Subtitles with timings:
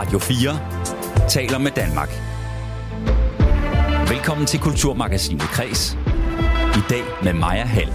[0.00, 2.10] Radio 4 taler med Danmark.
[4.14, 5.80] Velkommen til Kulturmagasinet Kres.
[6.80, 7.92] I dag med Maja Hall.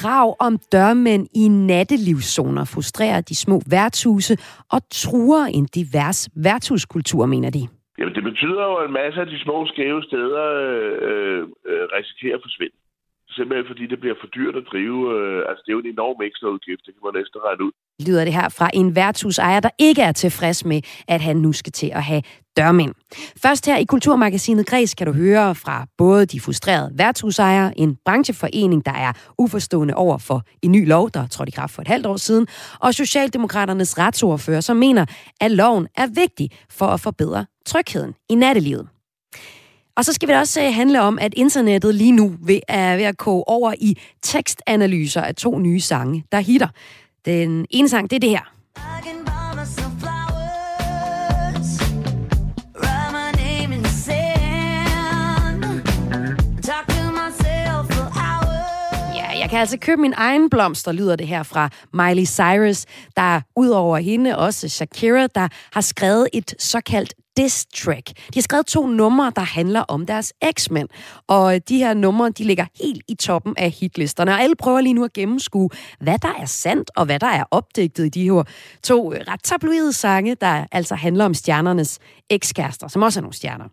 [0.00, 4.34] Krav om dørmænd i nattelivszoner frustrerer de små værtshuse
[4.74, 7.62] og truer en divers værtshuskultur, mener de.
[7.98, 11.40] Jamen, det betyder jo, at en masse af de små skæve steder øh,
[11.70, 12.76] øh, risikerer at forsvinde.
[13.36, 14.98] Simpelthen fordi det bliver for dyrt at drive.
[15.14, 16.82] Øh, altså, det er jo en enorm ekstra udgift.
[16.86, 17.72] Det kan man næsten regne ud.
[18.06, 21.72] Lyder det her fra en værtshusejer, der ikke er tilfreds med, at han nu skal
[21.72, 22.22] til at have
[22.56, 22.94] dørmænd.
[23.42, 28.86] Først her i Kulturmagasinet Græs kan du høre fra både de frustrerede værtshusejere, en brancheforening,
[28.86, 32.06] der er uforstående over for en ny lov, der trådte i kraft for et halvt
[32.06, 32.46] år siden,
[32.80, 35.06] og Socialdemokraternes retsordfører, som mener,
[35.40, 38.88] at loven er vigtig for at forbedre trygheden i nattelivet.
[39.96, 42.36] Og så skal vi også øh, handle om, at internettet lige nu
[42.68, 46.68] er ved at koge over i tekstanalyser af to nye sange, der hitter.
[47.24, 48.52] Den ene sang, det er det her.
[59.38, 62.84] Jeg kan altså købe min egen blomster, lyder det her fra Miley Cyrus,
[63.16, 68.08] der udover hende også Shakira, der har skrevet et såkaldt diss track.
[68.08, 70.88] De har skrevet to numre, der handler om deres eksmænd.
[71.26, 74.30] Og øh, de her numre, de ligger helt i toppen af hitlisterne.
[74.30, 77.44] Og alle prøver lige nu at gennemskue, hvad der er sandt, og hvad der er
[77.50, 78.42] opdigtet i de her
[78.82, 81.98] to øh, ret tabloide sange, der altså handler om stjernernes
[82.30, 83.64] ekskærester, som også er nogle stjerner.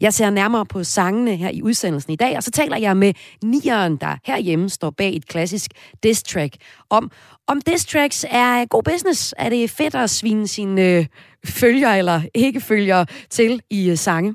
[0.00, 3.12] Jeg ser nærmere på sangene her i udsendelsen i dag, og så taler jeg med
[3.44, 5.70] nieren, der herhjemme står bag et klassisk
[6.02, 6.56] diss track,
[6.90, 7.10] om
[7.48, 9.34] om diss tracks er god business.
[9.38, 11.06] Er det fedt at svine sine øh,
[11.46, 14.34] følger eller ikke følger til i øh, sange?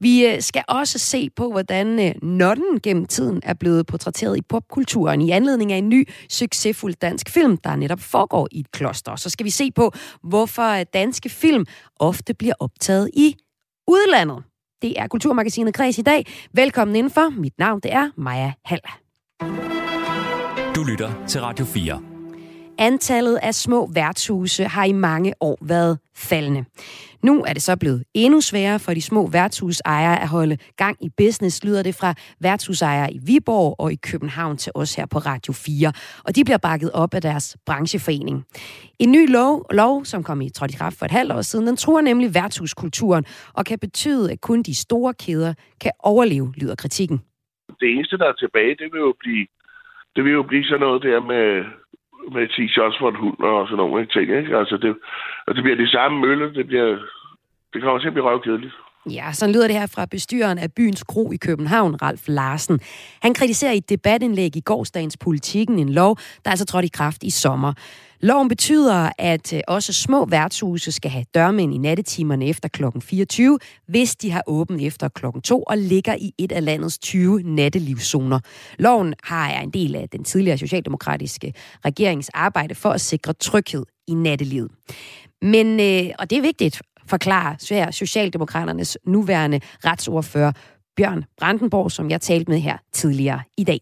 [0.00, 4.42] Vi øh, skal også se på, hvordan øh, nonnen gennem tiden er blevet portrætteret i
[4.42, 9.16] popkulturen i anledning af en ny, succesfuld dansk film, der netop foregår i et kloster.
[9.16, 11.66] Så skal vi se på, hvorfor danske film
[12.00, 13.36] ofte bliver optaget i
[13.88, 14.42] udlandet.
[14.82, 16.26] Det er Kulturmagasinet Kreds i dag.
[16.52, 17.30] Velkommen indenfor.
[17.30, 18.80] Mit navn det er Maja Hall.
[20.74, 22.07] Du lytter til Radio 4.
[22.80, 26.64] Antallet af små værtshuse har i mange år været faldende.
[27.22, 31.08] Nu er det så blevet endnu sværere for de små værtshusejere at holde gang i
[31.16, 35.52] business, lyder det fra værtshusejere i Viborg og i København til os her på Radio
[35.52, 35.92] 4.
[36.24, 38.44] Og de bliver bakket op af deres brancheforening.
[38.98, 41.66] En ny lov, lov som kom i trådt i kraft for et halvt år siden,
[41.66, 43.24] den truer nemlig værtshuskulturen
[43.54, 47.18] og kan betyde, at kun de store kæder kan overleve, lyder kritikken.
[47.80, 49.46] Det eneste, der er tilbage, det vil jo blive,
[50.16, 51.64] det vil jo blive sådan noget der med
[52.34, 54.26] med 10 shots for en hund og sådan nogle ting.
[54.38, 54.56] Ikke?
[54.60, 54.90] Altså det,
[55.46, 56.54] og det bliver de samme mølle.
[56.54, 56.88] Det, bliver,
[57.72, 58.74] det kommer til at blive røvkedeligt.
[59.10, 62.80] Ja, så lyder det her fra bestyren af byens kro i København, Ralf Larsen.
[63.22, 67.22] Han kritiserer i et debatindlæg i gårsdagens politikken en lov, der altså trådte i kraft
[67.22, 67.72] i sommer.
[68.20, 72.84] Loven betyder, at øh, også små værtshuse skal have dørmænd i nattetimerne efter kl.
[73.00, 73.58] 24,
[73.88, 75.26] hvis de har åbent efter kl.
[75.44, 78.40] 2 og ligger i et af landets 20 nattelivszoner.
[78.78, 83.84] Loven har er en del af den tidligere socialdemokratiske regerings arbejde for at sikre tryghed
[84.08, 84.70] i nattelivet.
[85.42, 90.52] Men, øh, og det er vigtigt, forklarer Socialdemokraternes nuværende retsordfører
[90.96, 93.80] Bjørn Brandenborg, som jeg talte med her tidligere i dag.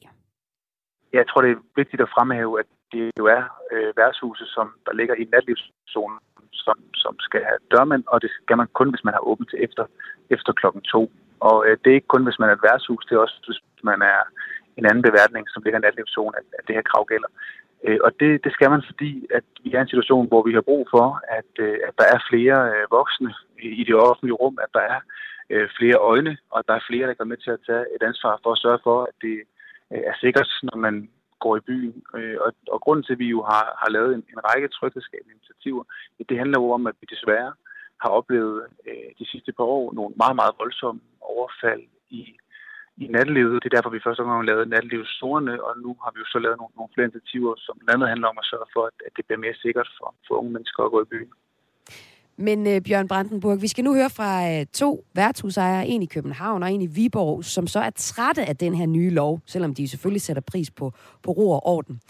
[1.12, 3.42] Jeg tror, det er vigtigt at fremhæve, at det jo er
[3.72, 6.18] øh, værtshuse, som der ligger i natlivszonen,
[6.52, 9.64] som, som skal have dørmænd, og det skal man kun, hvis man har åbent til
[9.66, 9.84] efter,
[10.30, 11.02] efter klokken to.
[11.40, 13.60] Og øh, det er ikke kun, hvis man er et værtshus, det er også, hvis
[13.82, 14.20] man er
[14.78, 17.30] en anden beværtning, som ligger i natlivszonen, at, at det her krav gælder.
[17.84, 20.52] Øh, og det, det skal man, fordi at vi er i en situation, hvor vi
[20.52, 21.06] har brug for,
[21.38, 23.34] at, øh, at der er flere øh, voksne
[23.80, 25.00] i det offentlige rum, at der er
[25.50, 28.02] øh, flere øjne, og at der er flere, der går med til at tage et
[28.10, 29.36] ansvar for at sørge for, at det
[29.92, 31.10] øh, er sikkert, når man
[31.44, 32.02] går i byen.
[32.16, 35.34] Øh, og, og grunden til, at vi jo har, har lavet en, en række tryghedsskabende
[35.34, 35.84] initiativer,
[36.28, 37.52] det handler jo om, at vi desværre
[38.02, 42.22] har oplevet øh, de sidste par år nogle meget, meget voldsomme overfald i,
[43.02, 43.62] i nattelivet.
[43.62, 46.38] Det er derfor, vi første gang har lavet nattelivszonerne, og nu har vi jo så
[46.38, 49.12] lavet nogle, nogle flere initiativer, som blandt andet handler om at sørge for, at, at
[49.16, 51.32] det bliver mere sikkert for, for unge mennesker at gå i byen.
[52.38, 56.62] Men øh, Bjørn Brandenburg, vi skal nu høre fra øh, to værtshusejere, en i København
[56.62, 59.88] og en i Viborg, som så er trætte af den her nye lov, selvom de
[59.88, 60.92] selvfølgelig sætter pris på,
[61.22, 62.00] på ro og orden.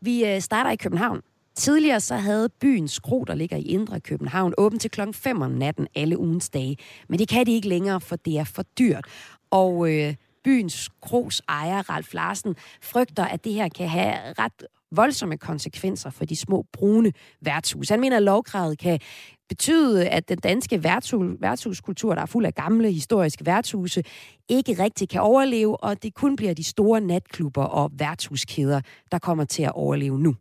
[0.00, 1.20] Vi øh, starter i København.
[1.54, 5.50] Tidligere så havde byens kro, der ligger i Indre København, åben til klokken 5 om
[5.50, 6.76] natten alle ugens dage.
[7.08, 9.04] Men det kan de ikke længere, for det er for dyrt.
[9.50, 14.66] Og øh, byens kros ejer, Ralf Larsen, frygter, at det her kan have ret
[14.96, 17.88] voldsomme konsekvenser for de små brune værtshus.
[17.88, 19.00] Han mener, at lovkravet kan
[19.48, 24.02] betyde, at den danske værtshus, værtshuskultur, der er fuld af gamle historiske værtshuse,
[24.50, 28.80] ikke rigtig kan overleve, og det kun bliver de store natklubber og værtshuskæder,
[29.12, 30.34] der kommer til at overleve nu.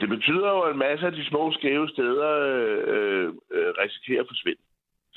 [0.00, 4.30] Det betyder jo, at en masse af de små skæve steder øh, øh, risikerer at
[4.32, 4.62] forsvinde.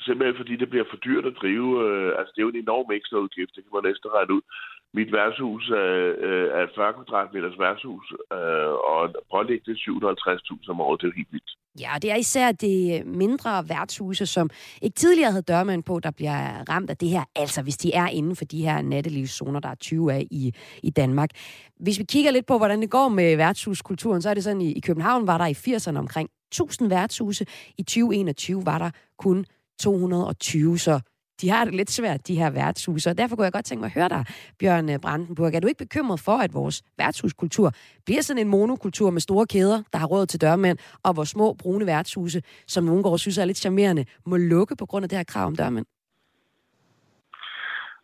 [0.06, 1.70] Simpelthen fordi det bliver for dyrt at drive.
[1.86, 3.54] Øh, altså, det er jo en enorm ekstra udgift.
[3.54, 4.44] Det kan man næsten regne ud.
[4.94, 9.00] Mit værtshus er, øh, er et 40 kvadratmeters værtshus, øh, og
[9.32, 11.00] pålægge det 750.000 om året.
[11.00, 11.50] Det er helt vildt.
[11.80, 14.50] Ja, det er især det mindre værtshuse, som
[14.82, 17.24] ikke tidligere havde dørmænd på, der bliver ramt af det her.
[17.36, 20.90] Altså, hvis de er inden for de her nattelivszoner, der er 20 af i, i
[20.90, 21.30] Danmark.
[21.76, 24.72] Hvis vi kigger lidt på, hvordan det går med værtshuskulturen, så er det sådan, i,
[24.72, 27.46] i København var der i 80'erne omkring 1000 værtshuse.
[27.78, 29.46] I 2021 var der kun
[29.80, 31.00] 220, så
[31.40, 33.10] de har det lidt svært, de her værtshuse.
[33.10, 34.24] Og derfor kunne jeg godt tænke mig at høre dig,
[34.60, 35.54] Bjørn øh, Brandenburg.
[35.54, 37.70] Er du ikke bekymret for, at vores værtshuskultur
[38.04, 41.52] bliver sådan en monokultur med store kæder, der har råd til dørmænd, og vores små
[41.62, 45.18] brune værtshuse, som nogle går synes er lidt charmerende, må lukke på grund af det
[45.18, 45.86] her krav om dørmænd?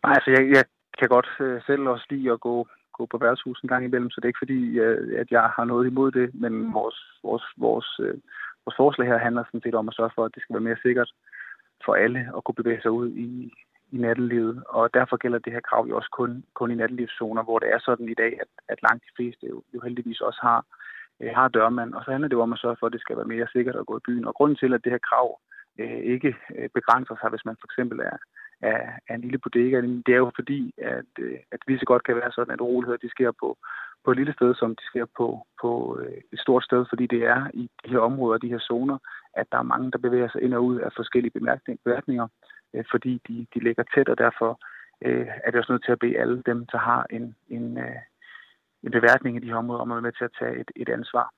[0.03, 0.63] Nej, altså jeg, jeg
[0.99, 2.67] kan godt øh, selv også lide at gå,
[2.97, 5.65] gå på værtshus en gang imellem, så det er ikke fordi, øh, at jeg har
[5.65, 8.17] noget imod det, men vores, vores, vores, øh,
[8.65, 10.83] vores forslag her handler sådan set om at sørge for, at det skal være mere
[10.85, 11.11] sikkert
[11.85, 13.53] for alle at kunne bevæge sig ud i,
[13.91, 14.63] i nattelivet.
[14.67, 17.79] Og derfor gælder det her krav jo også kun, kun i nattelivszoner, hvor det er
[17.79, 20.65] sådan i dag, at, at langt de fleste jo, jo heldigvis også har,
[21.19, 21.93] øh, har dørmand.
[21.93, 23.75] Og så handler det jo om at sørge for, at det skal være mere sikkert
[23.75, 24.25] at gå i byen.
[24.25, 25.39] Og grunden til, at det her krav
[25.79, 28.17] øh, ikke øh, begrænser sig, hvis man for eksempel er,
[28.61, 32.03] af, af en lille bodega, det er jo fordi, at, øh, at vi så godt
[32.03, 33.57] kan være sådan, at uroligheder de sker på,
[34.03, 37.23] på et lille sted, som de sker på, på øh, et stort sted, fordi det
[37.23, 38.97] er i de her områder, de her zoner,
[39.33, 41.35] at der er mange, der bevæger sig ind og ud af forskellige
[41.83, 42.27] bemærkninger,
[42.73, 44.59] øh, fordi de, de ligger tæt, og derfor
[45.05, 48.01] øh, er det også nødt til at bede alle dem, der har en, en, øh,
[48.83, 50.89] en beværtning i de her områder, om at være med til at tage et, et
[50.89, 51.33] ansvar.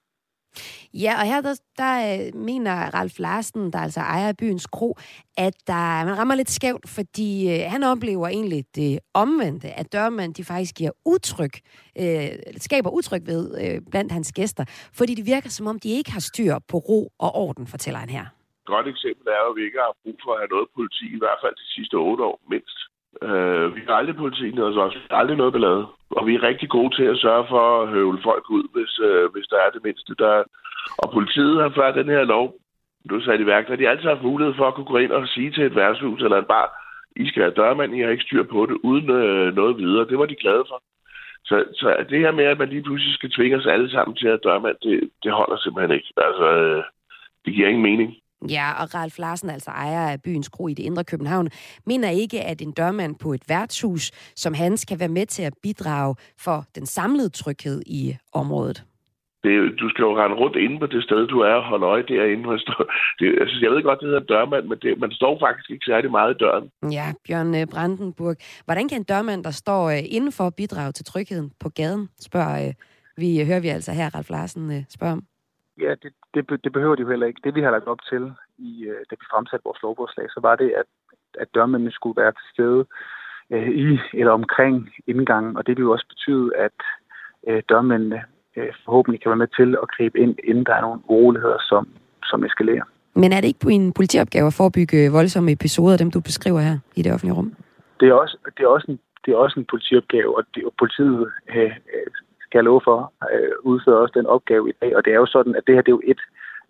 [0.94, 4.98] Ja, og her der, der øh, mener Ralf Larsen, der altså ejer af byens kro,
[5.38, 10.34] at der, man rammer lidt skævt, fordi øh, han oplever egentlig det omvendte, at dørmænd
[10.34, 11.54] de faktisk giver utryg,
[12.02, 16.12] øh, skaber utryg ved øh, blandt hans gæster, fordi det virker som om, de ikke
[16.12, 18.26] har styr på ro og orden, fortæller han her.
[18.62, 21.22] Et godt eksempel er at vi ikke har brug for at have noget politi, i
[21.24, 22.78] hvert fald de sidste otte år mindst.
[23.28, 24.96] Øh, vi har aldrig politiet ned hos os.
[24.96, 25.86] Vi har aldrig noget beladet.
[26.18, 29.32] Og vi er rigtig gode til at sørge for at høvle folk ud, hvis, øh,
[29.34, 30.16] hvis der er det mindste.
[30.24, 30.44] Der...
[30.98, 32.56] Og politiet har før den her lov,
[33.10, 35.12] du sagde i værk, der de altid har haft mulighed for at kunne gå ind
[35.12, 36.68] og sige til et værtshus eller en bar,
[37.16, 40.08] I skal have dørmand, I har ikke styr på det, uden øh, noget videre.
[40.08, 40.84] Det var de glade for.
[41.46, 44.28] Så, så det her med, at man lige pludselig skal tvinge os alle sammen til
[44.28, 46.14] at dørmand, det, det holder simpelthen ikke.
[46.18, 46.84] Altså, øh,
[47.46, 48.16] det giver ingen mening.
[48.50, 51.50] Ja, og Ralf Larsen, altså ejer af byens kro i det indre København,
[51.86, 55.54] mener ikke, at en dørmand på et værtshus som hans kan være med til at
[55.64, 58.86] bidrage for den samlede tryghed i området.
[59.44, 62.04] Det, du skal jo rende rundt inde på det sted, du er, og holde øje
[62.08, 62.44] derinde.
[62.48, 65.70] Man står, det, altså, jeg ved godt, det hedder dørmand, men det, man står faktisk
[65.72, 66.72] ikke særlig meget i døren.
[66.92, 68.36] Ja, Bjørn øh, Brandenburg.
[68.66, 72.10] Hvordan kan en dørmand, der står øh, inden for at bidrage til trygheden på gaden,
[72.20, 72.74] spørger øh,
[73.18, 75.24] vi, hører vi altså her, Ralf Larsen spørger om?
[75.82, 77.42] Ja, det, det, det behøver de jo heller ikke.
[77.44, 80.56] Det vi har lagt op til, i, øh, da vi fremsatte vores lovforslag, så var
[80.56, 80.86] det, at,
[81.40, 82.86] at dørmændene skulle være til stede
[83.54, 86.80] øh, i eller omkring indgangen, og det vil jo også betyde, at
[87.48, 88.22] øh, dørmændene
[88.58, 91.88] øh, forhåbentlig kan være med til at gribe ind, inden der er nogle uroligheder, som,
[92.24, 92.84] som eskalerer.
[93.14, 97.02] Men er det ikke en politiopgave at forebygge voldsomme episoder, dem du beskriver her i
[97.02, 97.54] det offentlige rum?
[98.00, 100.74] Det er også, det er også, en, det er også en politiopgave, og, det, og
[100.80, 101.72] politiet øh,
[102.52, 103.00] skal jeg love for,
[103.34, 104.92] øh, udfører også den opgave i dag.
[104.98, 106.22] Og det er jo sådan, at det her det er jo et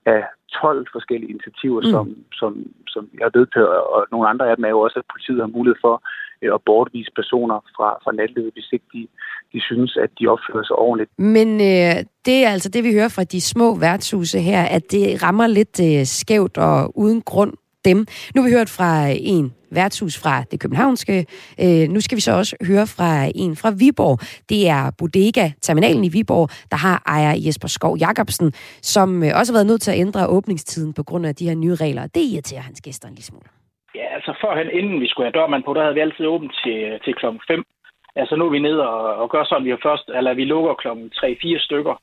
[0.06, 0.22] af
[0.62, 1.92] 12 forskellige initiativer, mm.
[1.94, 2.06] som,
[2.40, 2.52] som,
[2.94, 5.56] som jeg har vedtaget, og nogle andre af dem er jo også, at politiet har
[5.58, 5.96] mulighed for
[6.42, 9.08] øh, at bortvise personer fra, fra natlivet, hvis ikke de,
[9.54, 11.12] de synes, at de opfører sig ordentligt.
[11.36, 11.96] Men øh,
[12.28, 15.76] det er altså det, vi hører fra de små værtshuse her, at det rammer lidt
[15.88, 17.54] øh, skævt og uden grund
[17.86, 17.98] dem.
[18.36, 18.92] Nu har vi hørt fra
[19.34, 21.26] en værtshus fra det københavnske.
[21.64, 24.18] Øh, nu skal vi så også høre fra en fra Viborg.
[24.52, 28.52] Det er Bodega, terminalen i Viborg, der har ejer Jesper Skov Jacobsen,
[28.94, 31.56] som øh, også har været nødt til at ændre åbningstiden på grund af de her
[31.56, 32.08] nye regler.
[32.16, 33.48] Det irriterer hans gæster en lille smule.
[33.96, 36.80] Ja, altså førhen, inden vi skulle have dørmand på, der havde vi altid åbent til,
[37.04, 37.64] til klokken 5.
[38.16, 40.74] Altså nu er vi nede og, og gør sådan, vi har først, eller vi lukker
[40.74, 41.96] klokken 3-4 stykker,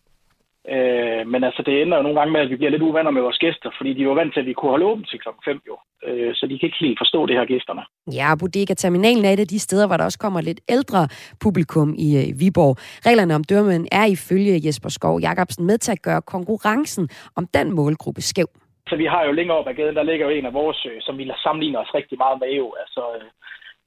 [0.75, 3.23] Øh, men altså, det ender jo nogle gange med, at vi bliver lidt uvenner med
[3.23, 5.61] vores gæster, fordi de var vant til, at vi kunne holde åbent til klokken 5
[5.71, 5.77] jo.
[6.07, 7.83] Øh, så de kan ikke helt forstå det her gæsterne.
[8.19, 11.09] Ja, Bodega Terminalen er et af de steder, hvor der også kommer lidt ældre
[11.45, 12.75] publikum i øh, Viborg.
[13.09, 17.67] Reglerne om dørmænd er ifølge Jesper Skov Jacobsen med til at gøre konkurrencen om den
[17.73, 18.49] målgruppe skæv.
[18.88, 20.97] Så vi har jo længere op ad gaden, der ligger jo en af vores, øh,
[21.00, 22.75] som vi sammenligner os rigtig meget med jo.
[22.83, 23.29] Altså, øh,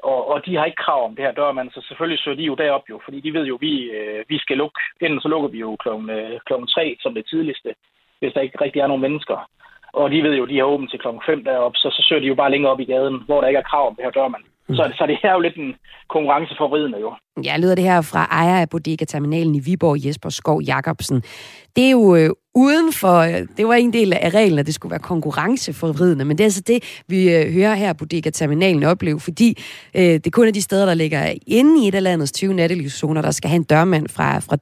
[0.04, 2.56] og, og de har ikke krav om det her dørmand, så selvfølgelig søger de jo
[2.56, 4.80] derop jo, fordi de ved jo, at vi, øh, vi skal lukke.
[5.02, 7.70] Enten så lukker vi jo klokken, øh, klokken 3 som det tidligste,
[8.20, 9.38] hvis der ikke rigtig er nogen mennesker.
[9.94, 12.22] Og de ved jo, at de har åbent til klokken 5 deroppe, så, så søger
[12.22, 14.12] de jo bare længere op i gaden, hvor der ikke er krav om det her
[14.12, 14.44] dørmand.
[14.70, 14.76] Mm.
[14.76, 15.76] Så, så det er jo lidt en
[16.10, 17.14] konkurrenceforvridende jo.
[17.44, 21.24] Ja, lyder det her fra ejer af Bodega-terminalen i Viborg, Jesper Skov Jacobsen.
[21.76, 24.74] Det er jo øh, uden for, øh, det var en del af reglen, at det
[24.74, 29.20] skulle være konkurrenceforvridende, men det er altså det, vi øh, hører her på Bodega-terminalen opleve,
[29.20, 29.58] fordi
[29.96, 32.54] øh, det er kun af de steder, der ligger inde i et af landets 20
[32.54, 34.58] nattelivszoner, der skal have en dørmand fra, fra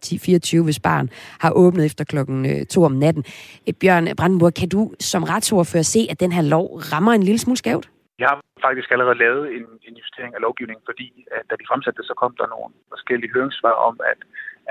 [0.59, 3.23] 10-24, hvis barn har åbnet efter klokken øh, 2 om natten.
[3.67, 7.39] Øh, Bjørn Brandenburg, kan du som retsordfører se, at den her lov rammer en lille
[7.39, 7.89] smule skævt?
[8.19, 11.07] Vi har faktisk allerede lavet en, en justering af lovgivningen, fordi
[11.37, 14.19] at da vi fremsatte det, så kom der nogle forskellige høringssvar om, at,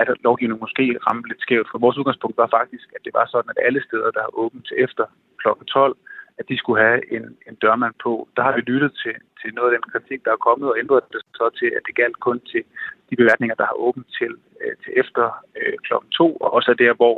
[0.01, 1.71] at lovgivningen måske ramte lidt skævt.
[1.71, 4.63] For vores udgangspunkt var faktisk, at det var sådan, at alle steder, der har åbent
[4.67, 5.05] til efter
[5.41, 5.47] kl.
[5.67, 5.97] 12,
[6.39, 8.11] at de skulle have en, en dørmand på.
[8.35, 11.03] Der har vi lyttet til, til noget af den kritik, der er kommet, og ændret
[11.13, 12.63] det så til, at det galt kun til
[13.09, 15.25] de beværtninger, der har åbent til, øh, til efter
[15.59, 15.93] øh, kl.
[16.17, 17.15] 2, og også der, hvor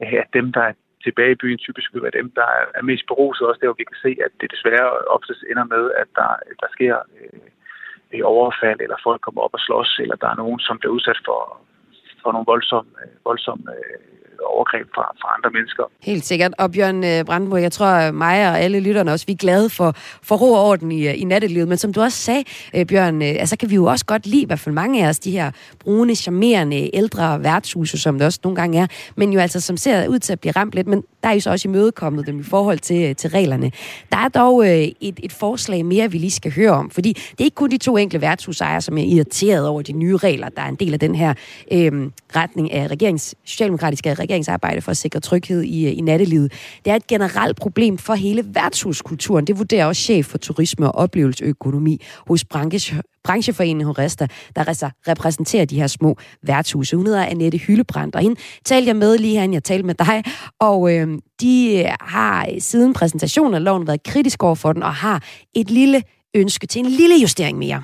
[0.00, 3.46] at dem, der er tilbage i byen typisk vil være dem, der er mest beruset.
[3.46, 6.68] Også der, hvor vi kan se, at det desværre oftest ender med, at der, der
[6.76, 6.96] sker
[8.12, 11.20] øh, overfald, eller folk kommer op og slås, eller der er nogen, som bliver udsat
[11.24, 11.40] for,
[12.22, 14.08] for nogle voldsomme, øh, voldsomme øh,
[14.46, 15.84] overgreb fra, fra andre mennesker.
[16.02, 16.52] Helt sikkert.
[16.58, 19.92] Og Bjørn øh, Brandenburg, jeg tror mig og alle lytterne også, vi er glade for,
[20.22, 21.68] for ro og orden i, i nattelivet.
[21.68, 22.44] Men som du også sagde,
[22.84, 25.30] Bjørn, altså kan vi jo også godt lide, i hvert fald mange af os, de
[25.30, 29.76] her brune, charmerende, ældre værtshuse, som det også nogle gange er, men jo altså som
[29.76, 32.40] ser ud til at blive ramt lidt, men der er jo så også imødekommet dem
[32.40, 33.70] i forhold til, til reglerne.
[34.12, 37.44] Der er dog et, et forslag mere, vi lige skal høre om, fordi det er
[37.44, 40.68] ikke kun de to enkle værtshusejere, som er irriteret over de nye regler, der er
[40.68, 41.34] en del af den her
[41.72, 46.52] øh, retning af regerings, socialdemokratiske regeringsarbejde for at sikre tryghed i, øh, i nattelivet.
[46.84, 49.46] Det er et generelt problem for hele værtshuskulturen.
[49.46, 55.64] Det vurderer også chef for turisme og oplevelseøkonomi hos branche, brancheforeningen Horesta, der altså repræsenterer
[55.64, 56.96] de her små værtshuse.
[56.96, 60.24] Hun hedder Annette Hyllebrandt, og hende talte jeg med lige her, jeg talte med dig,
[60.60, 65.22] og øh, de har siden præsentationen af loven været kritisk over for den, og har
[65.54, 66.02] et lille
[66.34, 67.82] ønske til en lille justering mere.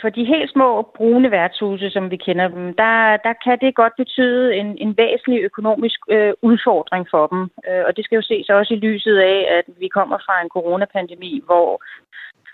[0.00, 3.92] For de helt små brune værtshuse, som vi kender dem, der, der kan det godt
[3.96, 7.40] betyde en, en væsentlig økonomisk øh, udfordring for dem.
[7.68, 10.48] Øh, og det skal jo ses også i lyset af, at vi kommer fra en
[10.48, 11.82] coronapandemi, hvor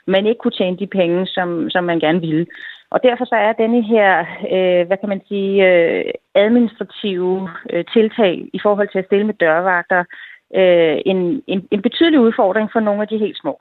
[0.06, 2.46] man ikke kunne tjene de penge, som, som man gerne ville.
[2.90, 4.10] Og derfor så er denne her,
[4.54, 9.34] øh, hvad kan man sige, øh, administrative øh, tiltag i forhold til at stille med
[9.34, 10.04] dørvagter,
[10.54, 13.60] øh, en, en, en betydelig udfordring for nogle af de helt små.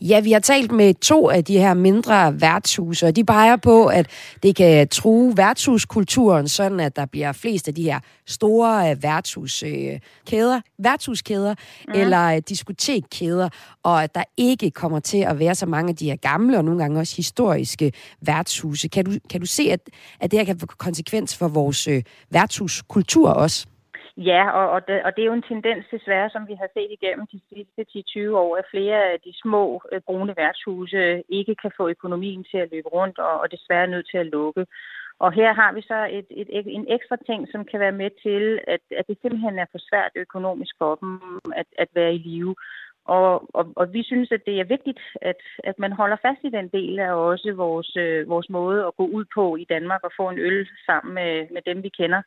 [0.00, 3.86] Ja, vi har talt med to af de her mindre værtshuse, og de peger på,
[3.86, 4.06] at
[4.42, 10.56] det kan true værtshuskulturen, sådan at der bliver flest af de her store øh, værtshuskæder,
[10.56, 11.54] øh, værtshuskæder
[11.88, 11.94] mm.
[11.94, 13.48] eller øh, diskotekkæder,
[13.82, 16.64] og at der ikke kommer til at være så mange af de her gamle og
[16.64, 18.88] nogle gange også historiske værtshuse.
[18.88, 19.80] Kan du, kan du se, at,
[20.20, 21.88] at det her kan få konsekvens for vores
[22.30, 23.66] værtshuskultur også?
[24.28, 26.90] Ja, og, og, det, og det er jo en tendens desværre, som vi har set
[26.90, 27.80] igennem de sidste
[28.18, 32.58] 10-20 år, at flere af de små øh, brune værtshuse ikke kan få økonomien til
[32.58, 34.66] at løbe rundt, og, og desværre er nødt til at lukke.
[35.18, 38.10] Og her har vi så et, et, et, en ekstra ting, som kan være med
[38.22, 41.20] til, at, at det simpelthen er for svært økonomisk for dem
[41.56, 42.54] at, at være i live.
[43.04, 46.50] Og, og, og vi synes, at det er vigtigt, at, at man holder fast i
[46.50, 50.12] den del af også vores, øh, vores måde at gå ud på i Danmark og
[50.16, 52.22] få en øl sammen med, med dem, vi kender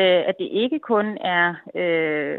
[0.00, 1.06] øh, at det ikke kun
[1.38, 2.38] er øh,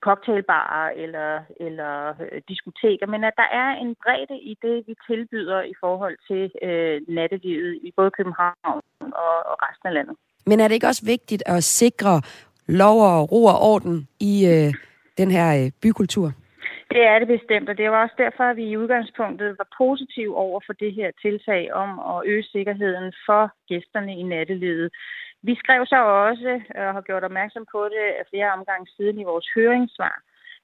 [0.00, 5.62] cocktailbarer eller, eller øh, diskoteker, men at der er en bredde i det, vi tilbyder
[5.62, 10.16] i forhold til øh, nattelivet i både København og, og resten af landet.
[10.46, 12.22] Men er det ikke også vigtigt at sikre
[12.68, 14.74] lov og ro og orden i øh,
[15.18, 16.32] den her øh, bykultur?
[16.94, 20.36] Det er det bestemt, og det var også derfor, at vi i udgangspunktet var positive
[20.36, 24.90] over for det her tiltag om at øge sikkerheden for gæsterne i nattelivet.
[25.48, 29.46] Vi skrev så også, og har gjort opmærksom på det flere omgange siden i vores
[29.54, 30.16] høringssvar,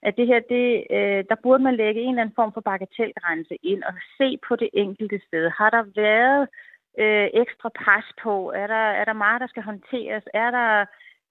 [0.03, 3.57] at det her, det, øh, der burde man lægge en eller anden form for bagatelgrænse
[3.63, 5.51] ind og se på det enkelte sted.
[5.59, 6.43] Har der været
[7.03, 8.53] øh, ekstra pres på?
[8.53, 10.25] Er der, er der meget, der skal håndteres?
[10.35, 10.87] Er der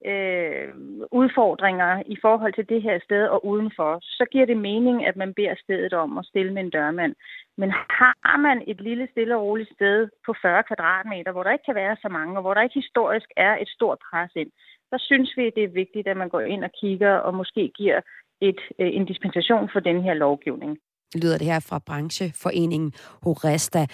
[0.06, 0.68] øh,
[1.12, 5.34] udfordringer i forhold til det her sted og udenfor, så giver det mening, at man
[5.34, 7.14] beder stedet om at stille med en dørmand.
[7.56, 11.64] Men har man et lille stille og roligt sted på 40 kvadratmeter, hvor der ikke
[11.64, 14.50] kan være så mange, og hvor der ikke historisk er et stort pres ind,
[14.90, 18.00] så synes vi, det er vigtigt, at man går ind og kigger og måske giver
[18.40, 20.78] et, øh, en dispensation for den her lovgivning
[21.14, 23.86] lyder det her fra brancheforeningen Horesta.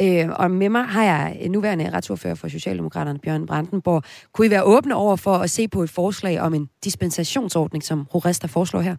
[0.00, 4.02] Øh, og med mig har jeg nuværende retsordfører for Socialdemokraterne, Bjørn Brandenborg.
[4.32, 8.06] Kunne I være åbne over for at se på et forslag om en dispensationsordning, som
[8.12, 8.96] Horesta foreslår her?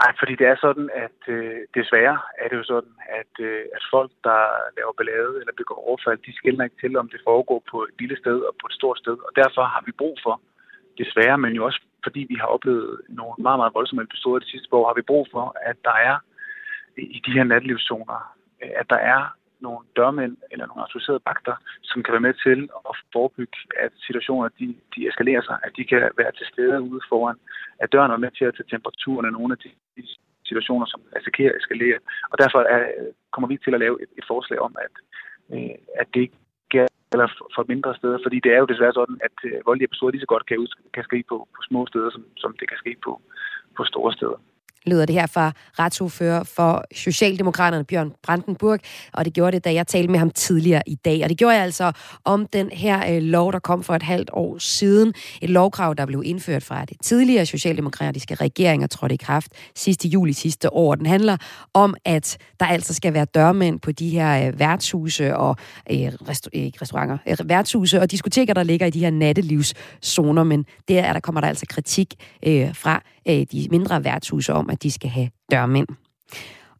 [0.00, 3.82] Nej, fordi det er sådan, at øh, desværre er det jo sådan, at, øh, at
[3.94, 4.40] folk, der
[4.76, 8.16] laver ballade eller begår overfald, de skiller ikke til, om det foregår på et lille
[8.22, 9.16] sted og på et stort sted.
[9.26, 10.34] Og derfor har vi brug for,
[11.00, 14.74] desværre, men jo også fordi vi har oplevet nogle meget, meget voldsomme episoder de sidste
[14.74, 16.16] år, har vi brug for, at der er
[16.96, 18.18] i de her natlivszoner
[18.62, 19.22] øh, at der er
[19.66, 24.48] nogle dørmænd eller nogle autoriserede bagter, som kan være med til at forebygge, at situationer
[24.60, 27.38] de, de eskalerer sig, at de kan være til stede ude foran,
[27.82, 30.02] at døren er med til at tage temperaturen af nogle af de, de
[30.48, 31.98] situationer, som risikerer at eskalere.
[32.32, 34.94] Og derfor er, øh, kommer vi til at lave et, et forslag om, at,
[35.54, 36.41] øh, at det ikke
[37.12, 40.24] eller for mindre steder, fordi det er jo desværre sådan, at øh, voldelige episoder lige
[40.24, 40.56] så godt kan,
[40.94, 43.12] kan ske på, på små steder, som, som det kan ske på,
[43.76, 44.38] på store steder
[44.86, 48.78] lyder det her fra retsordfører for Socialdemokraterne, Bjørn Brandenburg,
[49.12, 51.20] og det gjorde det, da jeg talte med ham tidligere i dag.
[51.22, 51.92] Og det gjorde jeg altså
[52.24, 55.14] om den her øh, lov, der kom for et halvt år siden.
[55.42, 60.08] Et lovkrav, der blev indført fra det tidligere socialdemokratiske regering og trådte i kraft sidste
[60.08, 60.94] juli sidste år.
[60.94, 61.36] Den handler
[61.74, 65.56] om, at der altså skal være dørmænd på de her øh, værtshuse og
[65.90, 70.44] øh, resta- øh, ikke restauranter, øh, værtshuse og diskoteker, der ligger i de her nattelivszoner.
[70.44, 72.14] Men der, er, der kommer der altså kritik
[72.46, 75.86] øh, fra Øh, de mindre værtshuse om, at de skal have dørmænd.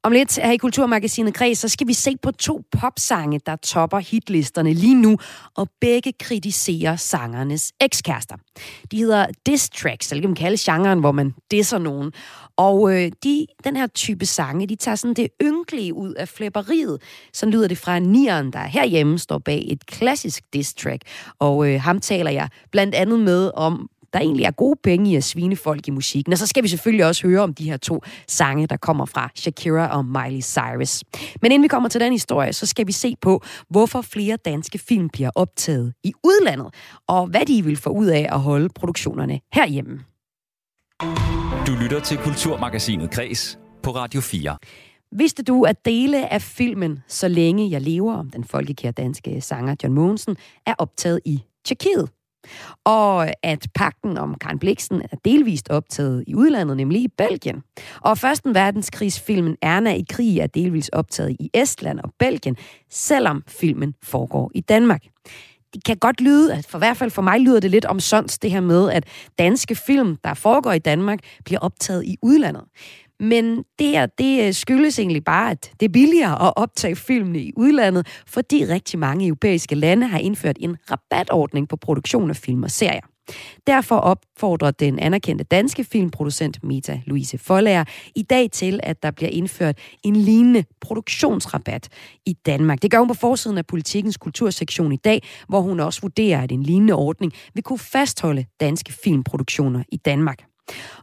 [0.05, 3.99] Om lidt her i Kulturmagasinet Kreds, så skal vi se på to popsange, der topper
[3.99, 5.19] hitlisterne lige nu,
[5.57, 8.37] og begge kritiserer sangernes ekskærester.
[8.91, 12.13] De hedder diss tracks, eller kan man kalde genren, hvor man disser nogen.
[12.57, 17.03] Og øh, de, den her type sange, de tager sådan det ynkelige ud af flæpperiet.
[17.33, 21.03] Så lyder det fra Nieren, der herhjemme står bag et klassisk diss track.
[21.39, 25.17] Og øh, ham taler jeg blandt andet med om, der egentlig er gode penge i
[25.17, 26.33] at svine folk i musikken.
[26.33, 29.31] Og så skal vi selvfølgelig også høre om de her to sange, der kommer fra
[29.35, 31.05] Shakira og Miley Cyrus.
[31.43, 34.79] Men inden vi kommer til den historie, så skal vi se på, hvorfor flere danske
[34.79, 36.75] film bliver optaget i udlandet,
[37.09, 40.01] og hvad de vil få ud af at holde produktionerne herhjemme.
[41.67, 44.57] Du lytter til Kulturmagasinet Kres på Radio 4.
[45.13, 49.75] Vidste du, at dele af filmen Så længe jeg lever, om den folkekære danske sanger
[49.83, 52.09] John Mogensen, er optaget i Tjekkiet?
[52.85, 57.63] Og at pakken om Karen Bliksen er delvist optaget i udlandet, nemlig i Belgien.
[58.01, 62.57] Og først verdenskrigsfilmen Erna i krig er delvist optaget i Estland og Belgien,
[62.91, 65.03] selvom filmen foregår i Danmark.
[65.75, 68.51] Det kan godt lyde, at for hvert fald for mig lyder det lidt omsonst, det
[68.51, 69.05] her med, at
[69.39, 72.65] danske film, der foregår i Danmark, bliver optaget i udlandet.
[73.23, 77.39] Men det her, det øh, skyldes egentlig bare, at det er billigere at optage filmene
[77.39, 82.63] i udlandet, fordi rigtig mange europæiske lande har indført en rabatordning på produktion af film
[82.63, 83.01] og serier.
[83.67, 87.85] Derfor opfordrer den anerkendte danske filmproducent Meta Louise Follager
[88.17, 91.89] i dag til, at der bliver indført en lignende produktionsrabat
[92.27, 92.83] i Danmark.
[92.83, 96.53] Det gør hun på forsiden af politikens kultursektion i dag, hvor hun også vurderer, at
[96.53, 100.52] en lignende ordning vil kunne fastholde danske filmproduktioner i Danmark.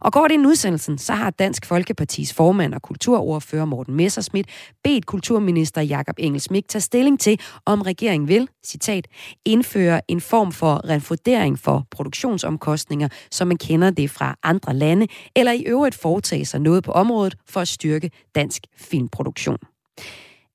[0.00, 4.46] Og går det ind udsendelsen, så har Dansk Folkepartis formand og kulturordfører Morten Messerschmidt
[4.84, 9.06] bedt kulturminister Jakob Engelsmik tage stilling til, om regeringen vil, citat,
[9.44, 15.52] indføre en form for refundering for produktionsomkostninger, som man kender det fra andre lande, eller
[15.52, 19.58] i øvrigt foretage sig noget på området for at styrke dansk filmproduktion.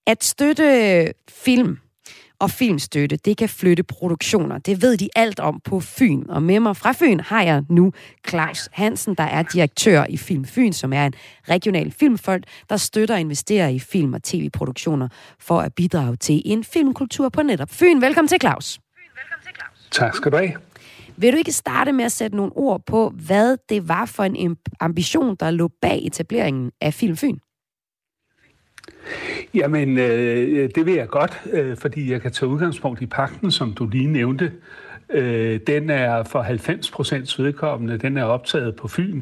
[0.08, 1.78] At støtte film
[2.40, 4.58] og filmstøtte, det kan flytte produktioner.
[4.58, 6.24] Det ved de alt om på Fyn.
[6.30, 7.92] Og med mig fra Fyn har jeg nu
[8.28, 11.14] Claus Hansen, der er direktør i Film Fyn, som er en
[11.50, 15.08] regional filmfond, der støtter og investerer i film- og tv-produktioner
[15.40, 18.02] for at bidrage til en filmkultur på netop Fyn.
[18.02, 18.80] Velkommen til, Claus.
[19.92, 20.52] Tak skal du have.
[21.18, 24.58] Vil du ikke starte med at sætte nogle ord på, hvad det var for en
[24.80, 27.38] ambition, der lå bag etableringen af Film Fyn?
[29.54, 33.52] Jamen, øh, øh det vil jeg godt, øh, fordi jeg kan tage udgangspunkt i pakten,
[33.52, 34.52] som du lige nævnte.
[35.10, 39.22] Øh, den er for 90 procents vedkommende, den er optaget på Fyn.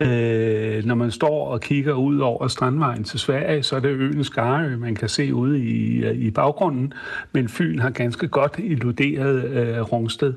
[0.00, 4.24] Øh, når man står og kigger ud over Strandvejen til Sverige, så er det øen
[4.24, 6.92] Skarø, man kan se ude i, øh, i baggrunden.
[7.32, 10.34] Men Fyn har ganske godt illuderet øh, Rungsted.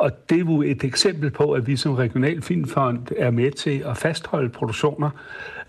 [0.00, 3.82] Og det er jo et eksempel på, at vi som Regional Filmfond er med til
[3.86, 5.10] at fastholde produktioner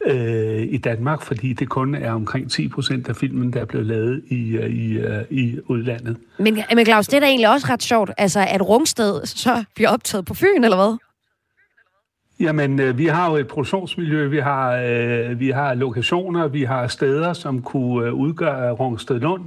[0.06, 3.88] øh, i Danmark, fordi det kun er omkring 10 procent af filmen, der er blevet
[3.88, 6.18] lavet i, øh, i, øh, i udlandet.
[6.40, 9.90] Men, men Claus, det er da egentlig også ret sjovt, altså at Rungsted så bliver
[9.90, 10.98] optaget på Fyn, eller hvad?
[12.42, 16.88] Jamen, øh, vi har jo et produktionsmiljø, vi har, øh, vi har lokationer, vi har
[16.88, 19.44] steder, som kunne øh, udgøre Rungsted Lund.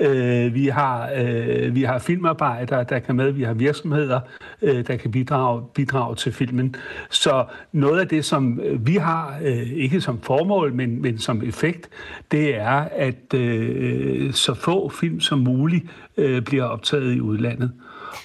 [0.00, 4.20] Øh, vi, har, øh, vi har filmarbejdere, der kan med, vi har virksomheder,
[4.62, 6.74] øh, der kan bidrage, bidrage til filmen.
[7.10, 11.42] Så noget af det, som øh, vi har, øh, ikke som formål, men, men som
[11.42, 11.88] effekt,
[12.30, 15.84] det er, at øh, så få film som muligt
[16.16, 17.72] øh, bliver optaget i udlandet.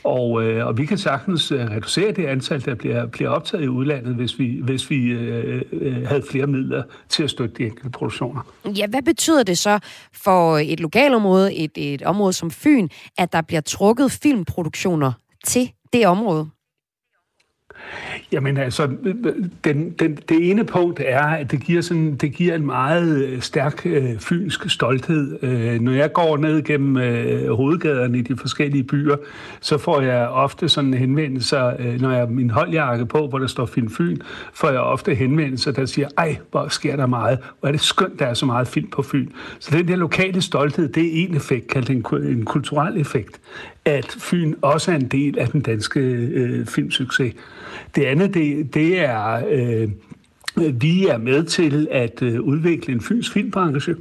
[0.03, 3.67] Og, øh, og vi kan sagtens øh, reducere det antal, der bliver, bliver optaget i
[3.67, 7.89] udlandet, hvis vi, hvis vi øh, øh, havde flere midler til at støtte de enkelte
[7.89, 8.41] produktioner.
[8.65, 9.79] Ja, hvad betyder det så
[10.13, 15.11] for et lokalområde, et, et område som Fyn, at der bliver trukket filmproduktioner
[15.45, 16.49] til det område?
[18.31, 18.87] Jamen altså,
[19.63, 23.41] den, den, det ene punkt er, at det giver, sådan, det giver en meget øh,
[23.41, 25.43] stærk øh, fynsk stolthed.
[25.43, 29.15] Øh, når jeg går ned gennem øh, hovedgaderne i de forskellige byer,
[29.61, 33.47] så får jeg ofte sådan henvendelser, øh, når jeg har min holdjakke på, hvor der
[33.47, 34.17] står Film Fyn,
[34.53, 38.19] får jeg ofte henvendelser, der siger, ej, hvor sker der meget, hvor er det skønt,
[38.19, 39.27] der er så meget film på Fyn.
[39.59, 43.39] Så den der lokale stolthed, det er en effekt, kaldt en, en kulturel effekt,
[43.85, 47.33] at Fyn også er en del af den danske øh, filmsucces.
[47.95, 49.89] Det andet, det, det er, øh,
[50.81, 53.95] vi er med til at øh, udvikle en fyns filmbranche,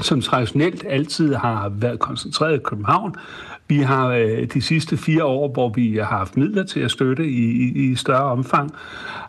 [0.00, 3.14] som traditionelt altid har været koncentreret i København.
[3.68, 7.26] Vi har øh, de sidste fire år, hvor vi har haft midler til at støtte
[7.26, 8.72] i, i, i større omfang,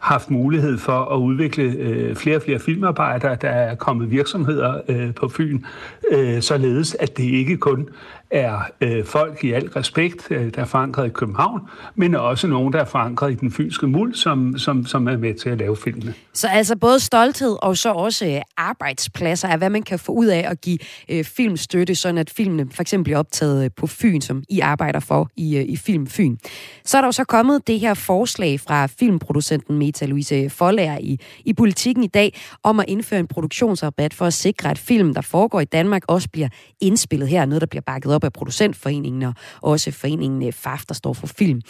[0.02, 3.38] haft mulighed for at udvikle øh, flere og flere filmarbejdere.
[3.42, 5.64] Der er kommet virksomheder øh, på Fyn,
[6.12, 7.90] øh, således at det ikke kun
[8.32, 11.62] er øh, folk i al respekt, øh, der er forankret i København,
[11.96, 15.34] men også nogen, der er forankret i den fynske muld, som, som, som er med
[15.34, 16.14] til at lave filmene.
[16.34, 20.26] Så altså både stolthed og så også øh, arbejdspladser er, hvad man kan få ud
[20.26, 20.78] af at give
[21.10, 25.00] øh, filmstøtte, sådan at filmene for eksempel bliver optaget øh, på Fyn, som I arbejder
[25.00, 26.38] for i, øh, i Film Fyn.
[26.86, 31.20] Så er der jo så kommet det her forslag fra filmproducenten Meta Louise Forlager i,
[31.46, 35.22] i politikken i dag, om at indføre en produktionsrabat for at sikre, at film, der
[35.22, 36.50] foregår i Danmark, også bliver
[36.82, 37.46] indspillet her.
[37.46, 41.28] Noget, der bliver bakket op af producentforeningen og også foreningen øh, FAF, der står for
[41.28, 41.62] film.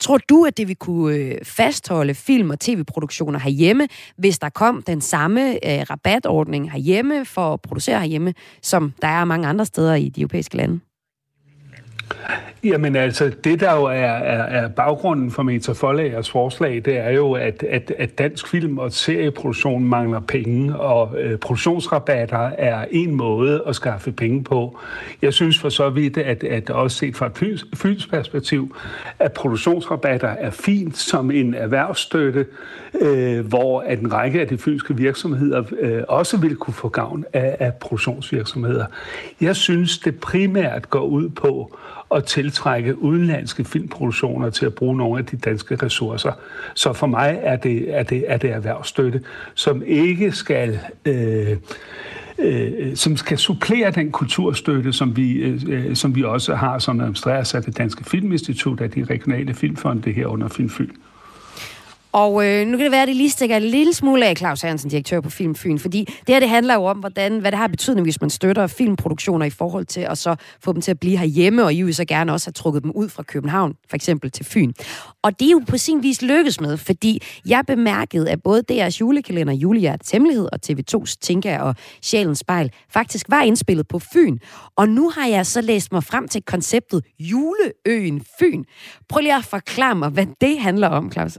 [0.00, 4.82] Tror du, at det vil kunne øh, fastholde film- og tv-produktioner herhjemme, hvis der kom
[4.82, 9.94] den samme øh, rabatordning herhjemme for at producere herhjemme, som der er mange andre steder
[9.94, 10.80] i de europæiske lande?
[12.64, 17.10] Jamen altså, det der jo er, er, er baggrunden for Meta Forlagers forslag, det er
[17.10, 23.14] jo, at, at, at dansk film og serieproduktion mangler penge, og øh, produktionsrabatter er en
[23.14, 24.78] måde at skaffe penge på.
[25.22, 28.76] Jeg synes for så vidt, at, at også set fra et fyns, fyns perspektiv,
[29.18, 32.46] at produktionsrabatter er fint som en erhvervsstøtte,
[33.00, 37.24] øh, hvor at en række af de fynske virksomheder øh, også vil kunne få gavn
[37.32, 38.86] af, af produktionsvirksomheder.
[39.40, 41.78] Jeg synes, det primært går ud på
[42.14, 46.32] at tiltrække udenlandske filmproduktioner til at bruge nogle af de danske ressourcer.
[46.74, 49.20] Så for mig er det, er det, er det erhvervsstøtte,
[49.54, 50.80] som ikke skal...
[51.04, 51.56] Øh,
[52.38, 57.54] øh, som skal supplere den kulturstøtte, som vi, øh, som vi også har, som administreres
[57.54, 60.90] af det Danske Filminstitut, af de regionale filmfonde her under Filmfyn.
[62.14, 64.62] Og øh, nu kan det være, at det lige stikker en lille smule af Claus
[64.62, 67.58] Hansen, direktør på Film Fyn, fordi det her det handler jo om, hvordan, hvad det
[67.58, 71.00] har betydning, hvis man støtter filmproduktioner i forhold til at så få dem til at
[71.00, 73.96] blive herhjemme, og I vil så gerne også have trukket dem ud fra København, for
[73.96, 74.72] eksempel til Fyn.
[75.22, 79.00] Og det er jo på sin vis lykkes med, fordi jeg bemærkede, at både deres
[79.00, 84.38] julekalender, Julehjertets Hemmelighed og TV2's Tinka og Sjælens Spejl faktisk var indspillet på Fyn.
[84.76, 88.64] Og nu har jeg så læst mig frem til konceptet Juleøen Fyn.
[89.08, 91.38] Prøv lige at forklare mig, hvad det handler om, Claus.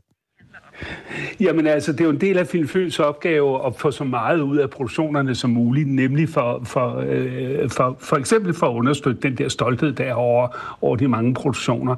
[1.40, 4.58] Jamen altså, det er jo en del af Filmfyns opgave at få så meget ud
[4.58, 9.38] af produktionerne som muligt, nemlig for, for, øh, for, for eksempel for at understøtte den
[9.38, 10.48] der stolthed der over,
[10.82, 11.96] over de mange produktioner.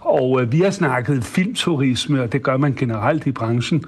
[0.00, 3.84] Og øh, vi har snakket filmturisme, og det gør man generelt i branchen.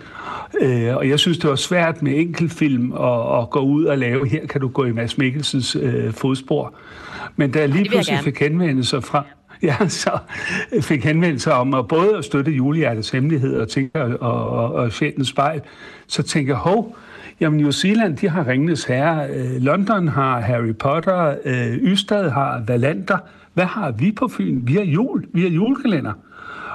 [0.61, 4.29] Øh, og jeg synes, det var svært med enkeltfilm at, at gå ud og lave,
[4.29, 6.75] her kan du gå i Mads Mikkelsens øh, fodspor.
[7.37, 9.25] Men jeg lige pludselig fik henvendelser fra,
[9.68, 10.18] ja, så
[10.81, 15.29] fik henvendelse om at både at støtte Julehjertets hemmelighed og, tænke, og, og, og Sjælens
[15.29, 15.61] spejl,
[16.07, 16.96] så tænker jeg, hov,
[17.40, 19.31] Jamen, New Zealand, de har Ringnes Herre.
[19.31, 21.35] Øh, London har Harry Potter.
[21.44, 23.18] Øh, Ystad har Valander.
[23.55, 24.61] Hvad har vi på Fyn?
[24.62, 25.27] Vi har jul.
[25.33, 26.12] Vi har julekalender.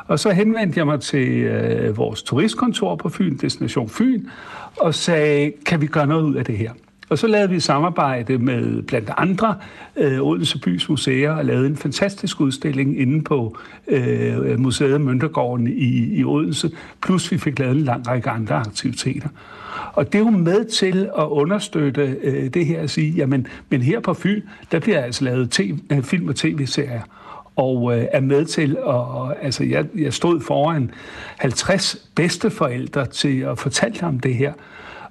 [0.08, 4.26] Og så henvendte jeg mig til øh, vores turistkontor på Fyn, Destination Fyn,
[4.78, 6.72] og sagde, kan vi gøre noget ud af det her?
[7.10, 9.56] Og så lavede vi samarbejde med blandt andre
[9.96, 16.18] øh, Odense Bys Museer og lavede en fantastisk udstilling inde på øh, Museet Møntergården i,
[16.20, 16.72] i Odense.
[17.02, 19.30] Plus vi fik lavet en lang række andre aktiviteter.
[19.94, 23.82] Og det er jo med til at understøtte øh, det her at sige, jamen, men
[23.82, 24.42] her på Fyn,
[24.72, 27.02] der bliver altså lavet TV, øh, film og tv-serier
[27.56, 30.92] og øh, er med til at, altså jeg, jeg stod foran
[31.38, 34.54] 50 bedsteforældre til at fortælle om det her,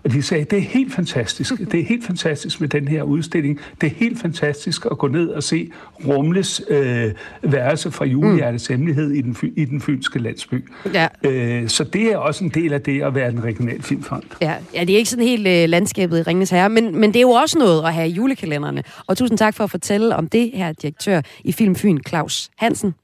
[0.04, 1.52] og de sagde, det er helt fantastisk.
[1.58, 3.60] Det er helt fantastisk med den her udstilling.
[3.80, 5.70] Det er helt fantastisk at gå ned og se
[6.06, 7.12] Rumles øh,
[7.42, 8.72] værelse fra julehjertets mm.
[8.72, 10.64] hemmelighed i den, i den fynske landsby.
[10.94, 11.08] Ja.
[11.24, 14.22] Øh, så det er også en del af det at være en regional filmfond.
[14.40, 17.16] Ja, ja det er ikke sådan helt øh, landskabet i Ringens Herre, men, men det
[17.16, 18.82] er jo også noget at have julekalenderne.
[19.06, 22.94] Og tusind tak for at fortælle om det her direktør i Film Fyn, Claus Hansen.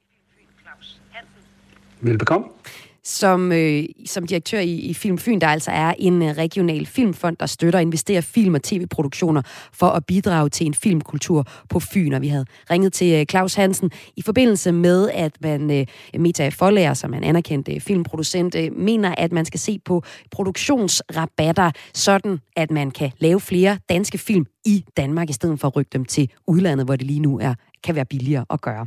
[2.01, 2.47] Velbekomme
[3.05, 7.37] som, øh, som direktør i, i Film Fyn, der altså er en øh, regional filmfond,
[7.37, 12.13] der støtter og investerer film- og tv-produktioner for at bidrage til en filmkultur på Fyn.
[12.13, 15.87] Og vi havde ringet til øh, Claus Hansen i forbindelse med, at man, øh,
[16.19, 20.03] Meta Forlærer, som er en anerkendt øh, filmproducent, øh, mener, at man skal se på
[20.31, 25.77] produktionsrabatter, sådan at man kan lave flere danske film i Danmark, i stedet for at
[25.77, 28.87] rykke dem til udlandet, hvor det lige nu er, kan være billigere at gøre.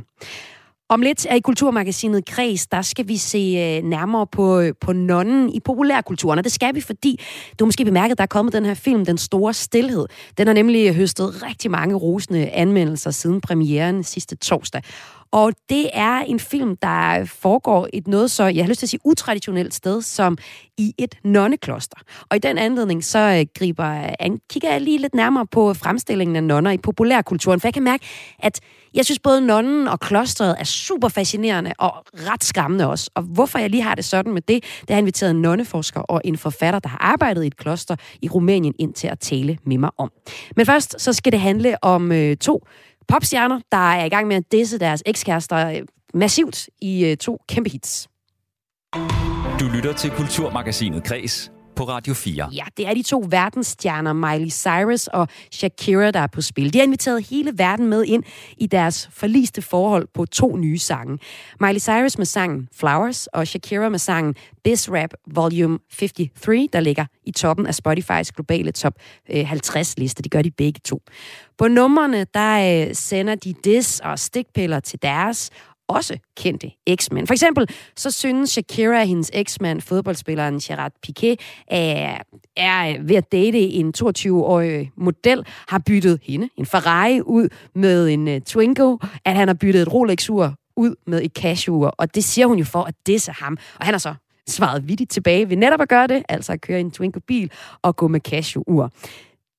[0.88, 4.92] Om lidt er i Kulturmagasinet Kreds, der skal vi se øh, nærmere på, øh, på
[4.92, 7.20] nonnen i populærkulturen, og det skal vi, fordi
[7.58, 10.06] du måske bemærket, at der er kommet den her film, Den Store Stilhed.
[10.38, 14.82] Den har nemlig høstet rigtig mange rosende anmeldelser siden premieren sidste torsdag.
[15.34, 18.90] Og det er en film, der foregår et noget så, jeg har lyst til at
[18.90, 20.38] sige, utraditionelt sted, som
[20.78, 21.96] i et nonnekloster.
[22.30, 26.36] Og i den anledning, så øh, griber, an, kigger jeg lige lidt nærmere på fremstillingen
[26.36, 28.04] af nonner i populærkulturen, for jeg kan mærke,
[28.38, 28.60] at
[28.94, 33.10] jeg synes både nonnen og klosteret er super fascinerende og ret skræmmende også.
[33.14, 36.20] Og hvorfor jeg lige har det sådan med det, det har inviteret en nonneforsker og
[36.24, 39.78] en forfatter, der har arbejdet i et kloster i Rumænien, ind til at tale med
[39.78, 40.10] mig om.
[40.56, 42.66] Men først så skal det handle om øh, to
[43.08, 45.82] popstjerner, der er i gang med at disse deres ekskærester øh,
[46.14, 48.08] massivt i øh, to kæmpe hits.
[49.60, 52.48] Du lytter til Kulturmagasinet Kres på Radio 4.
[52.52, 56.72] Ja, det er de to verdensstjerner, Miley Cyrus og Shakira, der er på spil.
[56.72, 58.24] De har inviteret hele verden med ind
[58.56, 61.18] i deres forliste forhold på to nye sange.
[61.60, 64.34] Miley Cyrus med sangen Flowers, og Shakira med sangen
[64.64, 68.94] This Rap Volume 53, der ligger i toppen af Spotifys globale top
[69.30, 70.22] øh, 50-liste.
[70.22, 71.02] De gør de begge to.
[71.58, 75.50] På numrene, der øh, sender de dis og stikpiller til deres
[75.88, 77.26] også kendte eksmænd.
[77.26, 81.34] For eksempel så synes Shakira, at hendes eksmand, fodboldspilleren Gerard Piqué,
[81.68, 82.18] er,
[82.56, 88.28] er ved at date en 22-årig model, har byttet hende, en Ferrari, ud med en
[88.28, 92.46] uh, Twingo, at han har byttet et Rolex-ur ud med et Casio-ur, og det siger
[92.46, 93.58] hun jo for at disse ham.
[93.78, 94.14] Og han har så
[94.48, 97.50] svaret vidtigt tilbage ved netop at gøre det, altså at køre en Twingo-bil
[97.82, 98.90] og gå med Casio-ur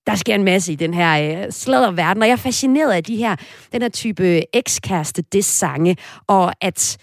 [0.07, 3.15] der sker en masse i den her øh, sladderverden, og jeg er fascineret af de
[3.15, 3.35] her,
[3.71, 6.97] den her type ekskæreste sange og at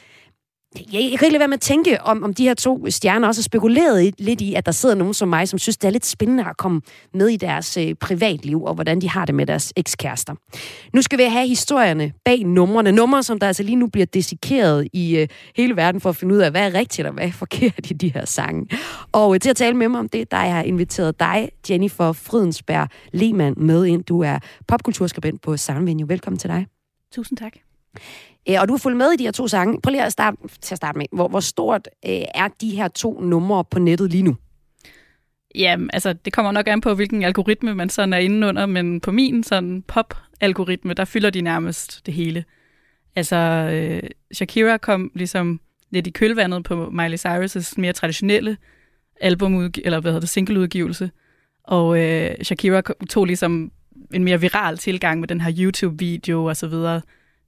[0.77, 3.29] jeg, jeg kan ikke lade være med at tænke, om, om de her to stjerner
[3.29, 5.89] også har spekuleret i, lidt i, at der sidder nogen som mig, som synes, det
[5.89, 6.81] er lidt spændende at komme
[7.15, 10.35] med i deres øh, privatliv, og hvordan de har det med deres ekskærester.
[10.93, 12.93] Nu skal vi have historierne bag numrene.
[12.93, 16.35] Numre, som der altså lige nu bliver desikeret i øh, hele verden for at finde
[16.35, 18.67] ud af, hvad er rigtigt og hvad er forkert i de her sange.
[19.13, 22.13] Og øh, til at tale med mig om det, der jeg har inviteret dig, Jennifer
[22.13, 24.05] Fridensberg Lehmann, med ind.
[24.05, 26.09] Du er popkulturskribent på Soundvenue.
[26.09, 26.67] Velkommen til dig.
[27.13, 27.53] Tusind tak.
[28.49, 29.81] Øh, og du har fulgt med i de her to sange.
[29.81, 31.07] Prøv lige at starte, til at starte med.
[31.13, 34.37] Hvor, hvor stort øh, er de her to numre på nettet lige nu?
[35.55, 39.01] Jamen, altså, det kommer nok an på, hvilken algoritme man sådan er inde under, men
[39.01, 42.45] på min sådan pop-algoritme, der fylder de nærmest det hele.
[43.17, 48.57] Altså, øh, Shakira kom ligesom lidt i kølvandet på Miley Cyrus' mere traditionelle
[49.21, 51.11] album, eller hvad hedder det, singleudgivelse.
[51.65, 53.73] Og øh, Shakira tog ligesom
[54.15, 57.01] en mere viral tilgang med den her YouTube-video og så videre,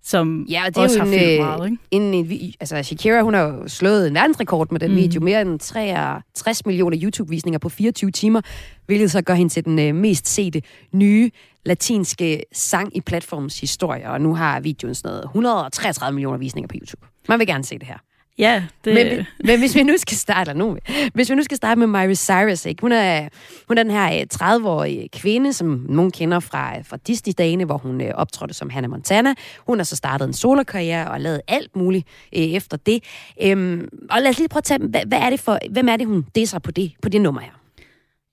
[0.04, 1.78] som ja, det er også jo har en, fyldt meget, ikke?
[1.90, 4.96] En, en, altså, Shakira, hun har jo slået en verdensrekord med den mm.
[4.96, 5.20] video.
[5.20, 8.40] Mere end 63 millioner YouTube-visninger på 24 timer,
[8.86, 10.62] hvilket så gør hende til den øh, mest sete
[10.92, 11.30] nye
[11.64, 14.10] latinske sang i platformens historie.
[14.10, 17.06] Og nu har videoen sådan noget 133 millioner visninger på YouTube.
[17.28, 17.98] Man vil gerne se det her.
[18.38, 18.94] Ja, det...
[18.94, 20.78] Men, men hvis vi nu skal starte nu,
[21.14, 22.80] hvis vi nu skal starte med Miley Cyrus, ikke?
[22.80, 23.28] Hun, er,
[23.68, 28.00] hun er den her 30-årige øh, kvinde, som nogen kender fra, fra Disney-dagene, hvor hun
[28.00, 29.34] øh, optrådte som Hannah Montana.
[29.66, 33.04] Hun har så startet en solokarriere og lavet alt muligt øh, efter det.
[33.42, 35.96] Øhm, og lad os lige prøve at tage, hvad, hvad er det for, hvem er
[35.96, 37.60] det, hun disser på det, på det nummer her?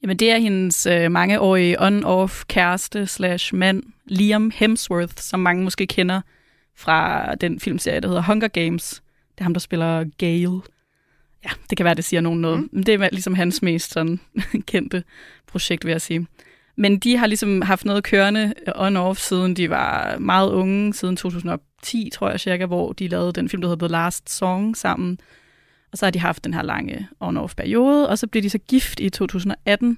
[0.03, 5.87] Jamen, det er hendes øh, mangeårige on-off kæreste slash mand, Liam Hemsworth, som mange måske
[5.87, 6.21] kender
[6.77, 9.01] fra den filmserie, der hedder Hunger Games,
[9.35, 10.61] det er ham, der spiller Gale.
[11.43, 12.59] Ja, det kan være, det siger nogen noget.
[12.59, 12.69] Mm.
[12.71, 14.19] Men det er ligesom hans mest sådan,
[14.71, 15.03] kendte
[15.47, 16.27] projekt, vil jeg sige.
[16.75, 22.09] Men de har ligesom haft noget kørende on-off, siden de var meget unge, siden 2010,
[22.13, 25.19] tror jeg cirka, hvor de lavede den film, der hedder The Last Song sammen.
[25.91, 28.57] Og så har de haft den her lange on-off periode, og så blev de så
[28.57, 29.97] gift i 2018.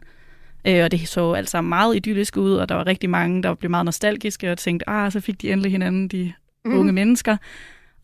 [0.67, 3.71] Øh, og det så altså meget idyllisk ud, og der var rigtig mange, der blev
[3.71, 6.33] meget nostalgiske og tænkte, ah, så fik de endelig hinanden, de
[6.65, 6.73] mm.
[6.73, 7.37] unge mennesker.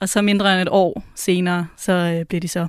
[0.01, 2.67] Og så mindre end et år senere, så øh, bliver de så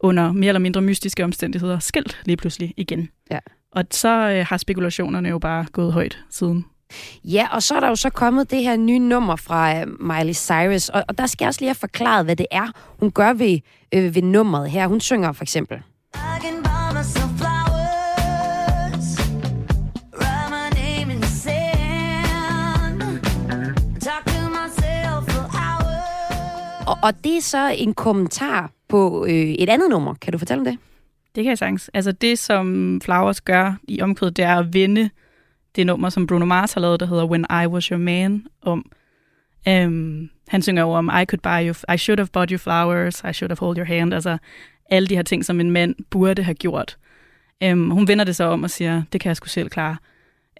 [0.00, 3.08] under mere eller mindre mystiske omstændigheder skilt lige pludselig igen.
[3.30, 3.38] Ja.
[3.72, 6.64] Og så øh, har spekulationerne jo bare gået højt siden.
[7.24, 10.34] Ja, og så er der jo så kommet det her nye nummer fra øh, Miley
[10.34, 13.32] Cyrus, og, og der skal jeg også lige have forklaret, hvad det er, hun gør
[13.32, 13.58] ved,
[13.94, 14.86] øh, ved nummeret her.
[14.86, 15.82] Hun synger for eksempel.
[16.14, 17.47] Og,
[27.02, 30.14] og det er så en kommentar på øh, et andet nummer.
[30.14, 30.78] Kan du fortælle om det?
[31.34, 31.90] Det kan jeg sagtens.
[31.94, 35.10] Altså det, som Flowers gør i omkødet, det er at vende
[35.76, 38.90] det nummer, som Bruno Mars har lavet, der hedder When I Was Your Man, om.
[39.68, 43.22] øhm, han synger jo om, I could buy you, I should have bought you flowers,
[43.30, 44.38] I should have hold your hand, altså
[44.90, 46.96] alle de her ting, som en mand burde have gjort.
[47.62, 49.96] Øhm, hun vender det så om og siger, det kan jeg sgu selv klare.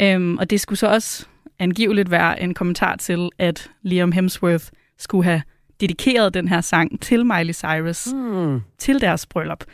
[0.00, 1.26] Øhm, og det skulle så også
[1.58, 4.64] angiveligt være en kommentar til, at Liam Hemsworth
[4.98, 5.42] skulle have
[5.80, 8.60] dedikeret den her sang til Miley Cyrus, mm.
[8.78, 9.64] til deres bryllup.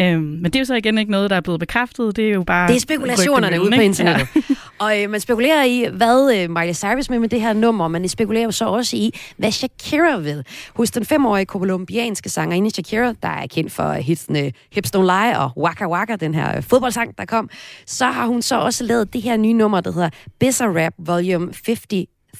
[0.00, 2.16] Øhm, men det er jo så igen ikke noget, der er blevet bekræftet.
[2.16, 2.68] Det er jo bare...
[2.68, 4.28] Det er spekulationerne ude på internettet.
[4.36, 4.54] Ja.
[4.84, 7.88] og øh, man spekulerer i, hvad øh, Miley Cyrus med med det her nummer.
[7.88, 10.44] Man spekulerer så også i, hvad Shakira vil.
[10.74, 15.38] Hos den femårige kolumbianske sangerinde Shakira, der er kendt for øh, hitsene Hips Don't Lie
[15.38, 17.50] og Waka Waka, den her øh, fodboldsang, der kom,
[17.86, 21.80] så har hun så også lavet det her nye nummer, der hedder Bizarrap Volume 50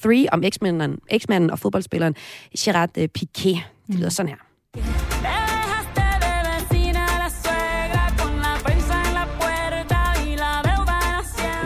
[0.02, 2.14] 3 om eksmanden, eksmanden og fodboldspilleren
[2.59, 3.61] Gerard eh, Piqué.
[3.87, 4.11] Det lyder mm.
[4.11, 4.37] sådan her.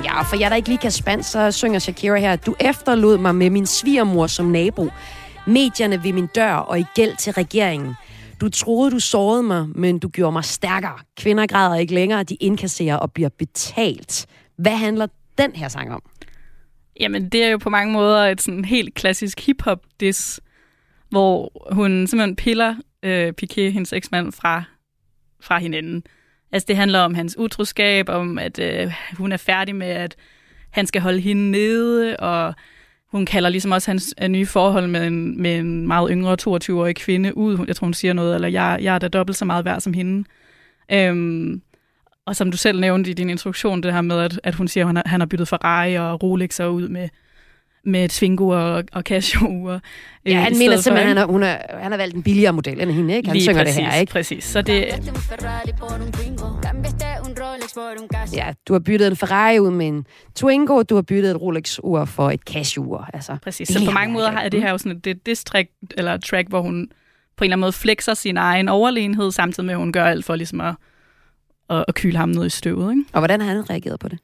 [0.05, 3.19] Ja, og for jeg der ikke lige kan spansk, så synger Shakira her, du efterlod
[3.19, 4.89] mig med min svigermor som nabo.
[5.47, 7.95] Medierne ved min dør og i gæld til regeringen.
[8.41, 10.99] Du troede, du sårede mig, men du gjorde mig stærkere.
[11.17, 14.27] Kvinder græder ikke længere, de indkasserer og bliver betalt.
[14.59, 15.07] Hvad handler
[15.39, 16.03] den her sang om?
[17.01, 20.41] Jamen, det er jo på mange måder et sådan helt klassisk hip-hop-diss,
[21.11, 24.63] hvor hun simpelthen piller øh, Piqué, hendes eksmand, fra,
[25.41, 26.03] fra hinanden.
[26.53, 30.17] Altså, det handler om hans utroskab, om at øh, hun er færdig med, at
[30.71, 32.55] han skal holde hende nede, og
[33.11, 36.97] hun kalder ligesom også hans øh, nye forhold med en, med en meget yngre 22-årig
[36.97, 37.65] kvinde ud.
[37.67, 39.93] Jeg tror, hun siger noget, eller jeg, jeg er da dobbelt så meget værd som
[39.93, 40.29] hende.
[40.93, 41.63] Øhm,
[42.29, 44.85] og som du selv nævnte i din introduktion, det her med, at, at hun siger,
[44.85, 47.09] at han har, han har byttet Ferrari og Rolex og ud med,
[47.85, 49.81] med Twingo og, og Casio-ure.
[50.27, 52.81] Ja, han mener simpelthen, at han har, hun er, han har valgt en billigere model
[52.81, 53.29] end hende, ikke?
[53.29, 54.13] Han Lige synger præcis, det her, ikke?
[54.13, 54.45] præcis.
[54.45, 54.85] Så det,
[58.15, 58.37] Casio.
[58.37, 62.05] Ja, du har byttet en Ferrari ud med en Twingo, du har byttet et Rolex-ur
[62.05, 63.11] for et Casio-ur.
[63.15, 63.69] Altså, Præcis.
[63.69, 66.25] Så på mange måder har det her jo sådan et, det diss track, eller et
[66.25, 66.89] track, hvor hun
[67.37, 70.25] på en eller anden måde flexer sin egen overlegenhed, samtidig med, at hun gør alt
[70.25, 70.75] for ligesom at,
[71.71, 72.91] at, at kyle ham ned i støvet.
[72.93, 73.05] Ikke?
[73.13, 74.19] Og hvordan har han reageret på det?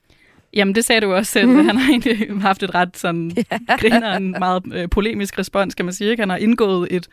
[0.54, 1.48] Jamen, det sagde du også selv.
[1.48, 3.30] Han har egentlig haft et ret sådan,
[3.80, 6.10] griner en meget øh, polemisk respons, kan man sige.
[6.10, 6.20] Ikke?
[6.22, 7.08] Han har indgået et,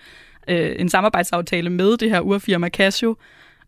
[0.47, 3.15] øh, en samarbejdsaftale med det her urfirma Casio,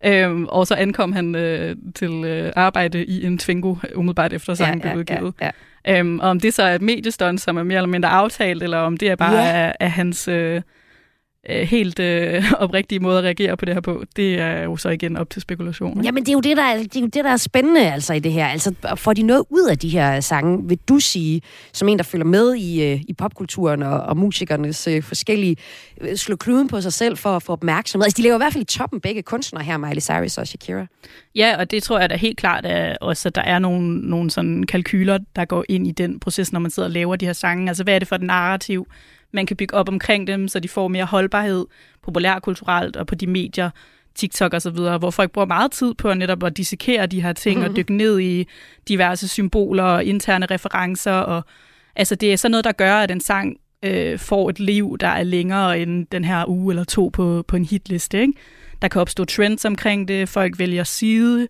[0.05, 4.81] Øhm, og så ankom han øh, til øh, arbejde i en Twingo umiddelbart efter sangen
[4.81, 5.33] blev udgivet.
[5.41, 5.49] Ja,
[5.85, 5.99] ja.
[5.99, 8.77] Øhm, og om det så er et mediestunt, som er mere eller mindre aftalt, eller
[8.77, 9.51] om det er bare Ja.
[9.67, 10.61] af, af hans øh,
[11.49, 14.89] øh, helt øh, oprigtige måde at reagere på det her på, det er jo så
[14.89, 15.91] igen op til spekulation.
[15.91, 16.05] ikke?
[16.05, 18.13] Jamen, det er, jo det, der er, det er jo det, der er spændende altså,
[18.13, 18.47] i det her.
[18.47, 21.41] Altså, får de noget ud af de her sange, vil du sige,
[21.73, 25.55] som en, der følger med i, øh, i popkulturen og, og musikernes øh, forskellige,
[26.01, 28.05] øh, slå kluden på sig selv for at få opmærksomhed?
[28.05, 30.85] Altså, de lever i hvert fald i toppen begge kunstnere her, Miley Cyrus og Shakira.
[31.35, 34.31] Ja, og det tror jeg da helt klart at også, at der er nogle, nogle
[34.31, 37.33] sådan kalkyler, der går ind i den proces, når man sidder og laver de her
[37.33, 37.67] sange.
[37.67, 38.87] Altså, hvad er det for et narrativ,
[39.33, 41.65] man kan bygge op omkring dem, så de får mere holdbarhed
[42.01, 43.69] populærkulturelt og på de medier,
[44.15, 47.33] TikTok og så videre, hvor folk bruger meget tid på netop at dissekere de her
[47.33, 47.71] ting mm-hmm.
[47.71, 48.47] og dykke ned i
[48.87, 51.11] diverse symboler og interne referencer.
[51.11, 51.43] Og,
[51.95, 55.07] altså, det er sådan noget, der gør, at en sang øh, får et liv, der
[55.07, 58.21] er længere end den her uge eller to på, på en hitliste.
[58.21, 58.33] Ikke?
[58.81, 61.47] Der kan opstå trends omkring det, folk vælger side,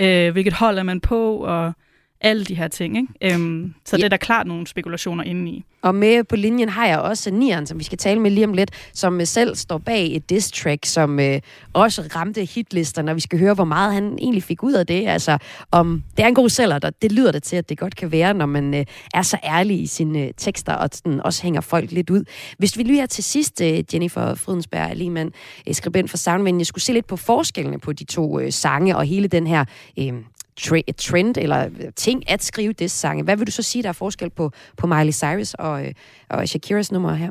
[0.00, 1.72] øh, hvilket hold er man på, og
[2.20, 2.96] alle de her ting.
[2.96, 3.34] Ikke?
[3.34, 3.98] Øhm, så Ja.
[3.98, 5.64] det er der klart nogle spekulationer inde i.
[5.82, 8.52] Og med på linjen har jeg også Nian, som vi skal tale med lige om
[8.52, 11.40] lidt, som øh, selv står bag et diss track, som øh,
[11.72, 15.08] også ramte hitlisterne, og vi skal høre, hvor meget han egentlig fik ud af det.
[15.08, 15.38] Altså,
[15.70, 18.12] om det er en god sælger, der, det lyder det til, at det godt kan
[18.12, 21.60] være, når man øh, er så ærlig i sine øh, tekster, og sådan, også hænger
[21.60, 22.24] folk lidt ud.
[22.58, 25.32] Hvis vi lige her til sidst, øh, Jennifer Frydensberg Liemann,
[25.68, 28.96] øh, skribent for Soundman, jeg skulle se lidt på forskellene på de to øh, sange,
[28.96, 29.64] og hele den her...
[29.98, 30.12] Øh,
[30.62, 33.24] tre- trend eller ting at skrive det sange.
[33.24, 35.92] Hvad vil du så sige, der er forskel på, på Miley Cyrus og, øh,
[36.28, 37.30] og Shakiras nummer her?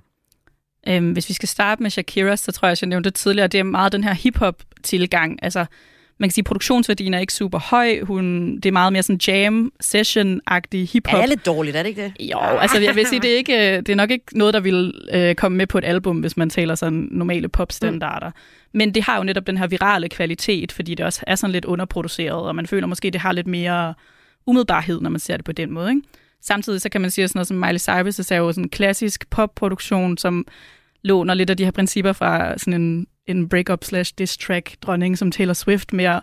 [0.87, 3.47] Øhm, hvis vi skal starte med Shakira, så tror jeg, at jeg nævnte det tidligere,
[3.47, 5.39] det er meget den her hip-hop-tilgang.
[5.43, 5.65] Altså,
[6.19, 8.01] man kan sige, at produktionsværdien er ikke super høj.
[8.01, 11.13] Hun, det er meget mere sådan jam, session-agtig hip-hop.
[11.13, 12.31] Ja, det er lidt dårligt, er det ikke det?
[12.31, 14.93] Jo, altså jeg vil sige, det er, ikke, det er nok ikke noget, der vil
[15.13, 18.27] øh, komme med på et album, hvis man taler sådan normale popstandarder.
[18.27, 18.33] Mm.
[18.73, 21.65] Men det har jo netop den her virale kvalitet, fordi det også er sådan lidt
[21.65, 23.93] underproduceret, og man føler måske, det har lidt mere
[24.47, 25.89] umiddelbarhed, når man ser det på den måde.
[25.89, 26.01] Ikke?
[26.41, 28.69] Samtidig så kan man sige, at sådan noget som Miley Cyrus er jo sådan en
[28.69, 30.45] klassisk popproduktion, som
[31.03, 35.17] låner lidt af de her principper fra sådan en, en break-up slash diss track dronning
[35.17, 36.21] som Taylor Swift med at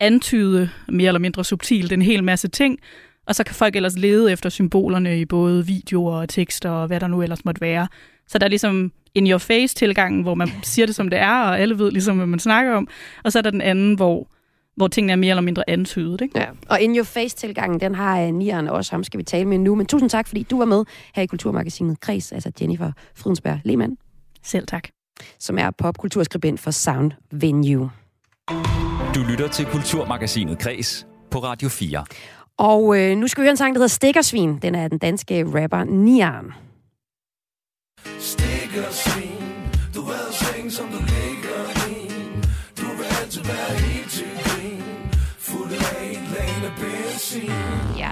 [0.00, 2.78] antyde mere eller mindre subtilt en hel masse ting,
[3.26, 7.00] og så kan folk ellers lede efter symbolerne i både videoer og tekster og hvad
[7.00, 7.88] der nu ellers måtte være.
[8.28, 11.42] Så der er ligesom in your face tilgangen, hvor man siger det som det er,
[11.42, 12.88] og alle ved ligesom, hvad man snakker om.
[13.24, 14.28] Og så er der den anden, hvor,
[14.76, 16.20] hvor tingene er mere eller mindre antydet.
[16.20, 16.38] Ikke?
[16.38, 16.46] Ja.
[16.68, 19.74] Og In Your Face-tilgangen, den har uh, Nieren også, ham skal vi tale med nu.
[19.74, 20.84] Men tusind tak, fordi du var med
[21.14, 23.96] her i Kulturmagasinet Kreds, altså Jennifer Fridensberg Lehmann,
[24.42, 24.88] Selv tak.
[25.38, 27.90] som er popkulturskribent for Sound Venue.
[29.14, 32.04] Du lytter til Kulturmagasinet Kres på Radio 4.
[32.58, 34.58] Og øh, nu skal vi høre en sang, der hedder Stikkersvin.
[34.62, 36.52] Den er den danske rapper Nieren.
[38.74, 39.33] You'll see.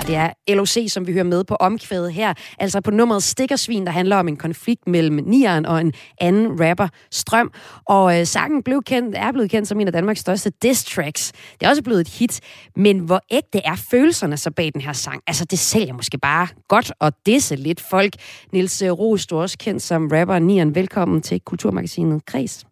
[0.02, 0.16] Ja, det
[0.48, 2.34] er LOC, som vi hører med på omkvædet her.
[2.58, 6.88] Altså på nummeret Stikkersvin, der handler om en konflikt mellem Nieren og en anden rapper,
[7.10, 7.52] Strøm.
[7.86, 11.32] Og øh, sangen blev kendt, er blevet kendt som en af Danmarks største diss tracks.
[11.32, 12.40] Det er også blevet et hit.
[12.76, 15.22] Men hvor ægte er følelserne så bag den her sang?
[15.26, 18.12] Altså, det sælger måske bare godt at disse lidt folk.
[18.52, 20.74] Nils Roos, du er også kendt som rapper Nieren.
[20.74, 22.66] Velkommen til Kulturmagasinet Kreds.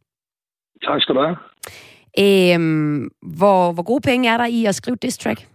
[0.82, 1.36] Tak skal du have.
[2.54, 5.46] Øhm, hvor, hvor gode penge er der i at skrive diss track?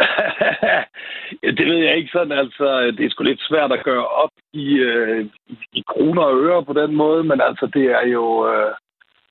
[1.58, 2.66] Det ved jeg ikke sådan, altså,
[2.96, 5.26] det er sgu lidt svært at gøre op i, øh,
[5.72, 8.72] i, kroner og øre på den måde, men altså, det er jo, øh,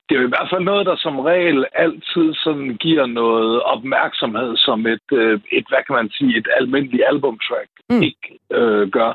[0.10, 4.58] det er jo i hvert fald noget, der som regel altid sådan giver noget opmærksomhed,
[4.58, 7.96] som et, øh, et hvad kan man sige, et almindeligt albumtrack Mm.
[7.96, 8.04] mm.
[8.04, 9.12] ikke øh, gør.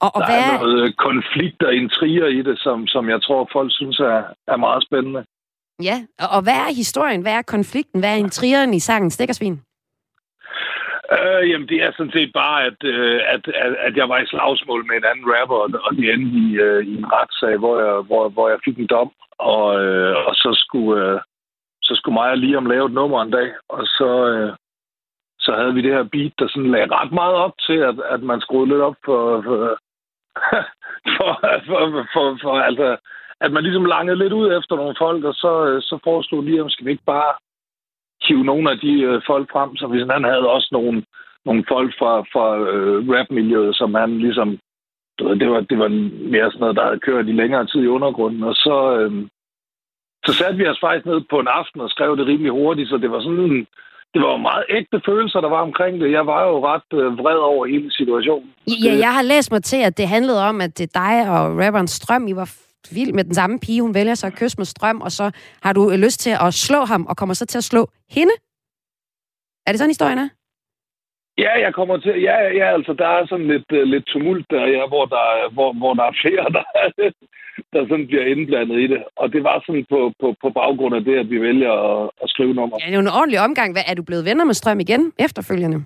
[0.00, 3.48] Og, og Der hvad, er noget konflikt og intriger i det, som, som jeg tror,
[3.52, 5.24] folk synes er, er meget spændende.
[5.82, 7.22] ja, og, og hvad er historien?
[7.22, 8.00] Hvad er konflikten?
[8.00, 9.60] Hvad er intrigeren i sangen Stikkersvin?
[11.14, 14.26] Øh, jamen, det er sådan set bare, at, øh, at, at, at jeg var i
[14.26, 15.56] slagsmål med en anden rapper,
[15.86, 18.86] og, det endte i, øh, i en retssag, hvor jeg, hvor, hvor jeg fik en
[18.86, 21.20] dom, og, øh, og så skulle øh,
[21.82, 24.52] så skulle mig og Liam lave et nummer en dag, og så, øh,
[25.38, 28.22] så havde vi det her beat, der sådan lagde ret meget op til, at, at
[28.22, 29.56] man skruede lidt op for, for,
[31.16, 31.30] for,
[31.66, 32.96] for, for, for altså,
[33.40, 36.70] at man ligesom langede lidt ud efter nogle folk, og så, øh, så foreslog Liam,
[36.70, 37.32] skal vi ikke bare
[38.28, 41.04] hive nogle af de øh, folk frem, så hvis han havde også nogle,
[41.46, 44.58] nogle folk fra, fra øh, rap-miljøet, som han ligesom,
[45.18, 45.88] du ved, det var, det var
[46.34, 49.12] mere sådan noget, der havde kørt i længere tid i undergrunden, og så, øh,
[50.26, 52.96] så satte vi os faktisk ned på en aften og skrev det rimelig hurtigt, så
[52.96, 53.66] det var sådan en,
[54.14, 56.12] det var jo meget ægte følelser, der var omkring det.
[56.12, 58.50] Jeg var jo ret øh, vred over hele situationen.
[58.84, 61.88] Ja, jeg har læst mig til, at det handlede om, at det dig og rapperen
[61.88, 62.48] Strøm, I var
[62.94, 63.82] vild med den samme pige.
[63.82, 65.30] Hun vælger så at kysse med Strøm, og så
[65.62, 68.32] har du øh, lyst til at slå ham, og kommer så til at slå hende.
[69.66, 70.28] Er det sådan, historien er?
[71.38, 72.14] Ja, jeg kommer til.
[72.28, 75.50] Ja, ja, altså der er sådan lidt, uh, lidt tumult der, ja, hvor der, er-
[75.56, 76.64] hvor, hvor der er flere, der,
[77.72, 79.04] der sådan bliver indblandet i det.
[79.16, 82.30] Og det var sådan på, på, på baggrund af det, at vi vælger at, at
[82.30, 82.76] skrive nummer.
[82.80, 83.72] Ja, det er jo en ordentlig omgang.
[83.74, 85.78] Hvad, er du blevet venner med Strøm igen efterfølgende?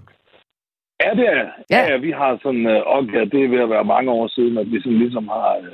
[1.05, 1.47] Ja, det er.
[1.71, 1.81] Ja.
[1.91, 4.59] Ja, vi har sådan, uh, og ja, det er ved at være mange år siden,
[4.59, 5.67] at vi sådan ligesom har, uh,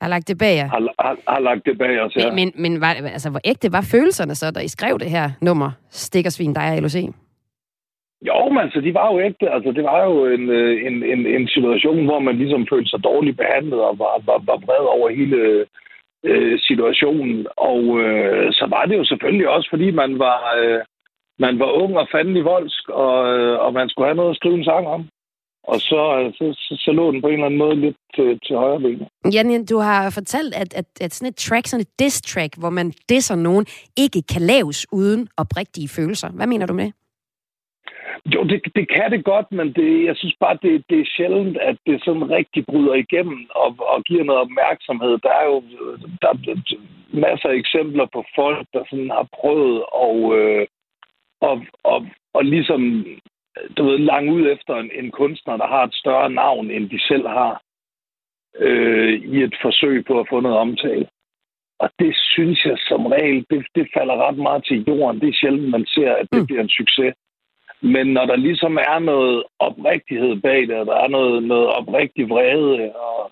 [0.00, 0.68] har lagt det bag jer.
[0.68, 2.16] har, har, har lagt det bag os.
[2.16, 2.32] Ja.
[2.32, 5.70] Men, men, var, altså, hvor ægte var følelserne så, da I skrev det her nummer,
[5.90, 6.96] Stikkersvin, dig og LOC?
[8.28, 9.50] Jo, men altså, de var jo ægte.
[9.50, 13.04] Altså, det var jo en, øh, en, en, en situation, hvor man ligesom følte sig
[13.04, 15.66] dårligt behandlet og var, var, var vred over hele
[16.24, 17.46] øh, situationen.
[17.56, 20.80] Og øh, så var det jo selvfølgelig også, fordi man var, øh,
[21.38, 24.36] man var ung og fanden i voldsk, og, øh, og man skulle have noget at
[24.36, 25.08] skrive en sang om.
[25.72, 28.40] Og så, øh, så, så, så lå den på en eller anden måde lidt til,
[28.46, 29.08] til højre benet.
[29.34, 32.92] Jan, du har fortalt, at, at, at sådan et track, sådan et diss-track, hvor man
[33.08, 33.66] disser nogen,
[33.98, 36.28] ikke kan laves uden oprigtige følelser.
[36.38, 36.94] Hvad mener du med det?
[38.34, 41.56] Jo, det, det kan det godt, men det, jeg synes bare, det, det er sjældent,
[41.58, 45.18] at det sådan rigtig bryder igennem og, og giver noget opmærksomhed.
[45.26, 45.62] Der er jo
[46.22, 46.36] der er
[47.26, 50.66] masser af eksempler på folk, der sådan har prøvet at, øh,
[51.40, 51.54] og,
[51.84, 53.04] og, og ligesom
[53.76, 57.00] du ved, lang ud efter en, en kunstner, der har et større navn, end de
[57.00, 57.62] selv har,
[58.58, 61.08] øh, i et forsøg på at få noget omtale.
[61.78, 65.20] Og det synes jeg som regel, det, det falder ret meget til jorden.
[65.20, 66.40] Det er sjældent, man ser, at det Mm.
[66.40, 66.46] mm.
[66.46, 67.14] bliver en succes.
[67.82, 72.28] Men når der ligesom er noget oprigtighed bag det, og der er noget, noget oprigtig
[72.30, 73.30] vrede, og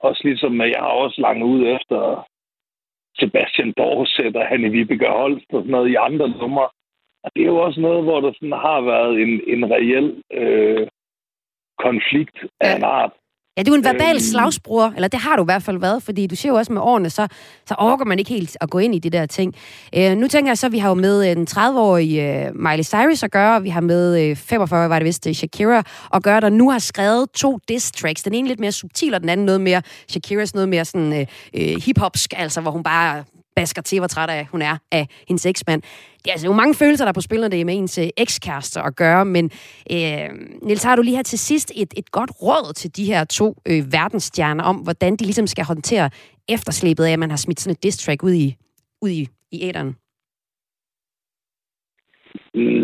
[0.00, 2.28] også ligesom, at jeg har også langt ud efter
[3.18, 6.68] Sebastian Dorset og Hanne Vibeke Holst og sådan noget i andre numre.
[7.34, 10.06] Det er jo også noget, hvor der sådan har været en, en reel
[10.40, 10.86] øh,
[11.86, 12.76] konflikt af Ja.
[12.76, 13.10] en art.
[13.56, 14.18] Ja, du er en verbal Øhm.
[14.32, 16.82] slagsbror, eller det har du i hvert fald været, fordi du siger jo også med
[16.82, 17.26] årene, så,
[17.66, 19.54] så overgår man ikke helt at gå ind i de der ting.
[19.96, 22.82] Øh, nu tænker jeg så, at vi har jo med øh, den 30-årige øh, Miley
[22.84, 25.82] Cyrus at gøre, og vi har med øh, 45, var det vist, øh, Shakira
[26.14, 28.22] at gøre, der nu har skrevet to diss tracks.
[28.22, 31.26] Den ene lidt mere subtil, og den anden noget mere, Shakiras noget mere sådan øh,
[31.56, 33.24] øh, hip-hopsk, altså hvor hun bare
[33.56, 35.82] basker til, hvor træt af hun er af hendes eksmand.
[36.22, 37.98] Det er altså jo mange følelser, der er på spil, når det er med ens
[37.98, 39.44] øh, ekskærester at gøre, men
[39.92, 40.28] øh,
[40.62, 43.54] Niels, har du lige her til sidst et, et godt råd til de her to
[43.68, 46.10] øh, verdensstjerner om, hvordan de ligesom skal håndtere
[46.48, 48.56] efterslæbet af, at man har smidt sådan et diss track ud i,
[49.02, 49.96] ud i, i æderen?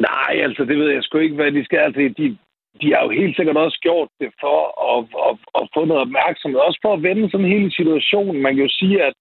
[0.08, 1.78] Nej, altså det ved jeg sgu ikke, hvad de skal.
[1.78, 2.38] Altså, de,
[2.80, 4.58] de har jo helt sikkert også gjort det for
[4.92, 6.58] at, at, at få noget opmærksomhed.
[6.68, 8.42] Også for at vende sådan hele situationen.
[8.42, 9.14] Man kan jo sige, at,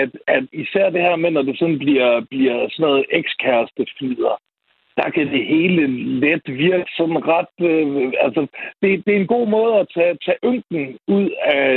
[0.00, 3.86] at, at især det her med, når det sådan bliver, bliver sådan noget ekskæreste
[4.96, 5.82] der kan det hele
[6.20, 7.54] let virke sådan ret...
[7.70, 8.40] Øh, altså,
[8.82, 11.68] det, det er en god måde at tage, tage ynken ud af,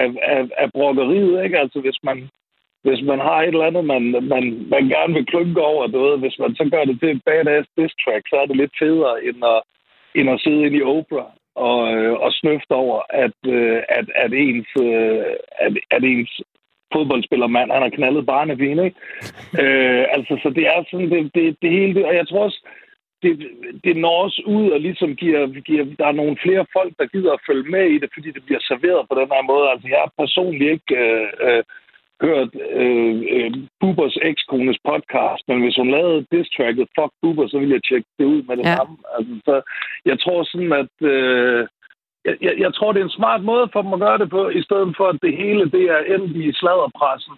[0.00, 1.58] af, af, af brokkeriet, ikke?
[1.58, 2.28] Altså, hvis man,
[2.82, 4.02] hvis man har et eller andet, man,
[4.32, 4.44] man,
[4.74, 7.68] man gerne vil klynke over, du ved, hvis man så gør det til et badass
[7.76, 9.60] diss track, så er det lidt federe, end at,
[10.14, 14.32] end at sidde inde i Oprah og, øh, og snøfte over, at, øh, at, at,
[14.32, 15.24] ens, øh,
[15.64, 16.40] at, at ens
[16.92, 18.96] fodboldspillermand, han har knaldet barnefin, ikke?
[19.62, 22.60] øh, altså, så det er sådan, det, det, det hele, og jeg tror også,
[23.22, 23.32] det,
[23.84, 27.32] det når også ud og ligesom giver, giver, der er nogle flere folk, der gider
[27.32, 29.70] at følge med i det, fordi det bliver serveret på den her måde.
[29.72, 31.62] Altså, jeg har personligt ikke øh, øh,
[32.22, 32.50] hørt
[32.82, 37.82] øh, øh, Bubers ekskones podcast, men hvis hun lavede diss-tracket Fuck Buber, så ville jeg
[37.88, 38.76] tjekke det ud med det Ja.
[38.76, 38.96] samme.
[39.16, 39.54] Altså, så
[40.04, 40.94] jeg tror sådan, at...
[41.12, 41.66] Øh,
[42.26, 44.42] jeg, jeg, jeg tror, det er en smart måde for dem at gøre det på,
[44.60, 47.34] i stedet for, at det hele det er endt i sladderpressen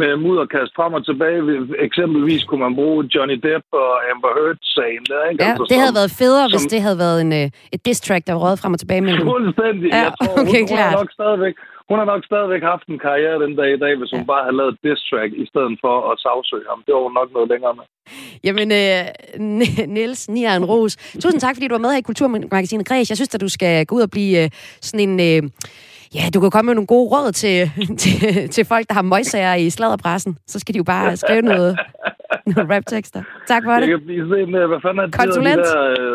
[0.00, 1.40] med mudderkast frem og tilbage.
[1.86, 5.44] Eksempelvis kunne man bruge Johnny Depp og Amber Heard-sagen der, ikke?
[5.44, 7.80] Ja, Altså, det havde som- været federe, hvis som- det havde været en, øh, et
[7.86, 9.24] diss track, der var røget frem og tilbage mellem.
[9.34, 9.88] Fuldstændig.
[9.96, 10.92] Ja, jeg tror, okay, hun, klart.
[11.00, 11.54] nok stadigvæk,
[11.90, 14.56] hun har nok stadigvæk haft en karriere den dag i dag, hvis hun bare havde
[14.60, 16.78] lavet et diss track, i stedet for at sagsøge ham.
[16.86, 17.86] Det var hun nok noget længere med.
[18.46, 19.02] Jamen, øh,
[19.96, 23.10] Niels Nieren Ros, tusind tak, fordi du var med her i Kulturmagasinet Græs.
[23.10, 24.48] Jeg synes, at du skal gå ud og blive øh,
[24.86, 25.14] sådan en...
[25.28, 25.42] Øh,
[26.16, 27.56] ja, du kan komme med nogle gode råd til,
[28.02, 30.32] til, til folk, der har møjsager i sladderpressen.
[30.46, 31.72] Så skal de jo bare skrive noget,
[32.52, 33.22] noget rap-tekster.
[33.52, 33.88] Tak for Jeg det.
[33.88, 35.56] kan blive sådan, øh, hvad fanden er det, de Konsulent?
[35.58, 36.09] de der, øh,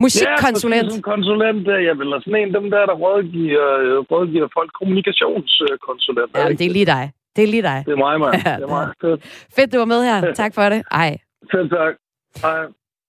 [0.00, 0.82] Musikkonsulent.
[0.82, 4.70] Ja, præcis, en konsulent, ja, eller sådan en dem der, der rådgiver, øh, rådgiver folk,
[4.80, 6.30] kommunikationskonsulent.
[6.36, 7.12] Ja, det er lige dig.
[7.36, 7.82] Det er lige dig.
[7.86, 8.34] Det er mig, mand.
[8.46, 8.86] Ja, Det er mig.
[9.00, 9.20] Fedt.
[9.56, 10.34] Fedt, du var med her.
[10.34, 10.82] Tak for det.
[10.90, 11.18] Ej.
[11.50, 11.94] Selv tak.
[12.42, 12.64] Hej.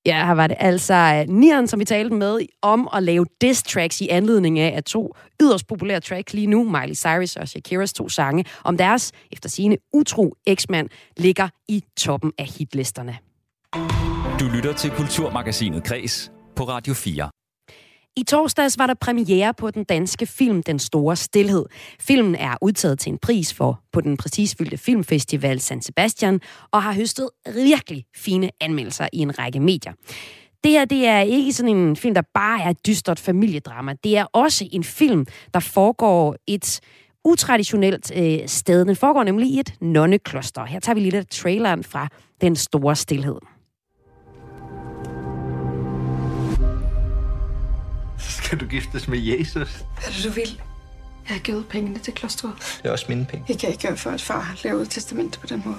[0.05, 4.01] Ja, her var det altså Nieren, som vi talte med om at lave diss tracks
[4.01, 8.09] i anledning af, at to yderst populære tracks lige nu, Miley Cyrus og Shakiras to
[8.09, 13.17] sange, om deres, efter sine utro eksmand, ligger i toppen af hitlisterne.
[14.39, 17.30] Du lytter til Kulturmagasinet Kres på Radio 4.
[18.18, 21.66] I torsdags var der premiere på den danske film Den Store Stilhed.
[21.99, 26.41] Filmen er udtaget til en pris for på den præcisfyldte filmfestival San Sebastian
[26.72, 29.93] og har høstet virkelig fine anmeldelser i en række medier.
[30.64, 33.93] Det her det er ikke sådan en film, der bare er et dystert familiedrama.
[34.03, 36.82] Det er også en film, der foregår et
[37.26, 38.86] utraditionelt øh, sted.
[38.86, 40.66] Den foregår nemlig i et nonnekloster.
[40.66, 42.08] Her tager vi lidt af traileren fra
[42.41, 43.55] Den Store Stilhed.
[48.30, 49.53] Skal du giftes med Jesus?
[49.53, 50.61] Hvad er det, du vil?
[51.28, 52.51] Jeg har givet pengene til klostret.
[52.84, 53.45] Det er også mine penge.
[53.49, 55.78] Jeg kan ikke gøre for, at far har lavet et testamente på den måde.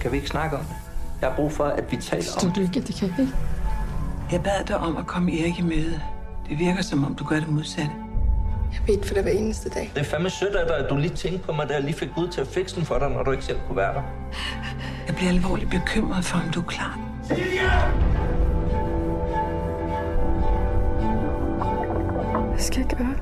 [0.00, 0.74] Kan vi ikke snakke om det?
[1.20, 3.34] Jeg har brug for, at vi taler om Du lykke, det kan vi ikke.
[4.32, 6.00] Jeg bad dig om at komme Erik i møde.
[6.48, 7.90] Det virker som om, du gør det modsatte.
[8.72, 9.90] Jeg ved for det hver eneste dag.
[9.94, 11.94] Det er fandme sødt af dig, at du lige tænkte på mig, da jeg lige
[11.94, 14.02] fik Gud til at fikse den for dig, når du ikke selv kunne være der.
[15.06, 16.98] Jeg bliver alvorligt bekymret for, om du er klar.
[22.58, 23.14] Hvad skal jeg gøre?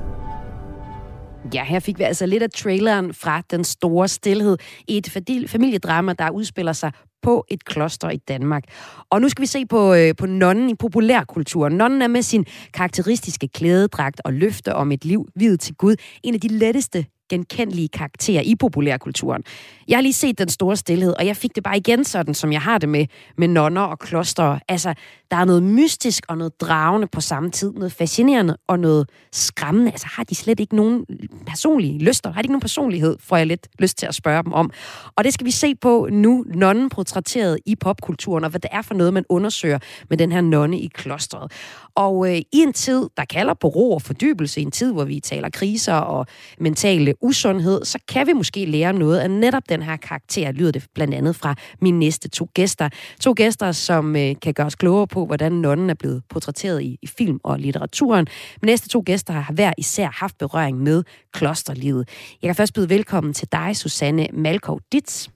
[1.53, 4.57] Ja, her fik vi altså lidt af traileren fra Den Store Stilhed
[4.87, 8.63] i et familiedrama, der udspiller sig på et kloster i Danmark.
[9.09, 11.73] Og nu skal vi se på, øh, på nonnen i populærkulturen.
[11.73, 16.33] Nonnen er med sin karakteristiske klædedragt og løfte om et liv videt til Gud en
[16.33, 19.43] af de letteste genkendelige karakterer i populærkulturen.
[19.87, 22.51] Jeg har lige set Den Store Stilhed, og jeg fik det bare igen sådan, som
[22.51, 23.05] jeg har det med,
[23.37, 24.59] med nonner og kloster.
[24.67, 24.93] Altså,
[25.31, 27.73] der er noget mystisk og noget dragende på samme tid.
[27.73, 29.91] Noget fascinerende og noget skræmmende.
[29.91, 31.05] Altså, har de slet ikke nogen
[31.47, 32.31] personlige lyster?
[32.31, 34.71] Har de ikke nogen personlighed, får jeg lidt lyst til at spørge dem om.
[35.15, 38.81] Og det skal vi se på nu, nonnen portrætteret i popkulturen, og hvad det er
[38.81, 41.51] for noget, man undersøger med den her nonne i klostret.
[41.97, 45.03] Og øh, i en tid, der kalder på ro og fordybelse, i en tid, hvor
[45.03, 46.25] vi taler kriser og
[46.59, 50.85] mentale usundhed, så kan vi måske lære noget af netop den her karakter, lyder det
[50.95, 52.89] blandt andet fra mine næste to gæster.
[53.19, 56.97] To gæster, som øh, kan gøre os klogere på, hvordan nonnen er blevet portrætteret i,
[57.01, 58.27] i film og litteraturen.
[58.61, 62.09] Mine næste to gæster har hver især haft berøring med klosterlivet.
[62.41, 65.27] Jeg kan først byde velkommen til dig, Susanne Malkov Ditz.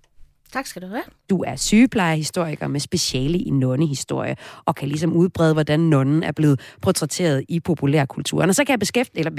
[0.54, 1.04] Tak skal du have.
[1.30, 4.36] Du er sygeplejehistoriker med speciale i nonnehistorie,
[4.66, 8.50] og kan ligesom udbrede, hvordan nonnen er blevet portrætteret i populærkulturen.
[8.50, 9.32] Og så kan jeg beskæfte, eller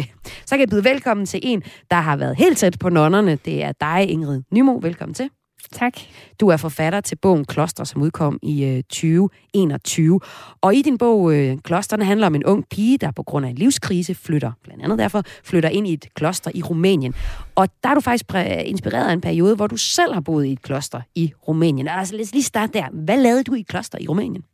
[0.46, 3.36] så kan jeg byde velkommen til en, der har været helt tæt på nonnerne.
[3.36, 4.78] Det er dig, Ingrid Nymo.
[4.82, 5.30] Velkommen til.
[5.72, 5.92] Tak.
[6.40, 10.20] Du er forfatter til bogen Kloster, som udkom i øh, 2021.
[10.60, 13.50] Og i din bog øh, Klosterne handler om en ung pige, der på grund af
[13.50, 17.14] en livskrise flytter, blandt andet derfor, flytter ind i et kloster i Rumænien.
[17.54, 18.24] Og der er du faktisk
[18.64, 21.88] inspireret af en periode, hvor du selv har boet i et kloster i Rumænien.
[21.88, 22.86] Altså lad os lige starte der.
[22.92, 24.44] Hvad lavede du i et kloster i Rumænien?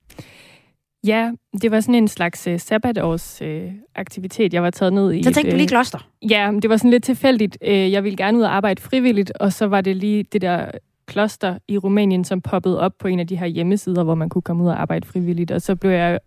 [1.06, 1.30] Ja,
[1.62, 5.22] det var sådan en slags uh, sabbatårs uh, aktivitet, jeg var taget ned i.
[5.22, 6.09] Så tænkte et, du lige øh, kloster?
[6.30, 7.59] Ja, det var sådan lidt tilfældigt.
[7.62, 10.70] Uh, jeg ville gerne ud og arbejde frivilligt, og så var det lige det der
[11.09, 14.42] kloster i Rumænien, som poppede op på en af de her hjemmesider, hvor man kunne
[14.42, 15.50] komme ud og arbejde frivilligt.
[15.50, 16.18] Og så blev jeg,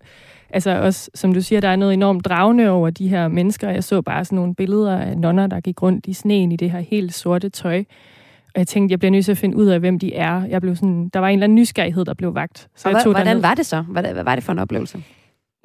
[0.49, 3.69] altså også, som du siger, der er noget enormt dragende over de her mennesker.
[3.69, 6.71] Jeg så bare sådan nogle billeder af nonner, der gik rundt i sneen i det
[6.71, 7.83] her helt sorte tøj.
[8.53, 10.43] Og jeg tænkte, jeg bliver nødt til at finde ud af, hvem de er.
[10.45, 12.67] Jeg blev sådan, der var en eller anden nysgerrighed, der blev vagt.
[12.75, 13.41] Så Og jeg tog hvordan derned.
[13.41, 13.81] var det så?
[13.81, 15.03] Hvad, hvad var det for en oplevelse?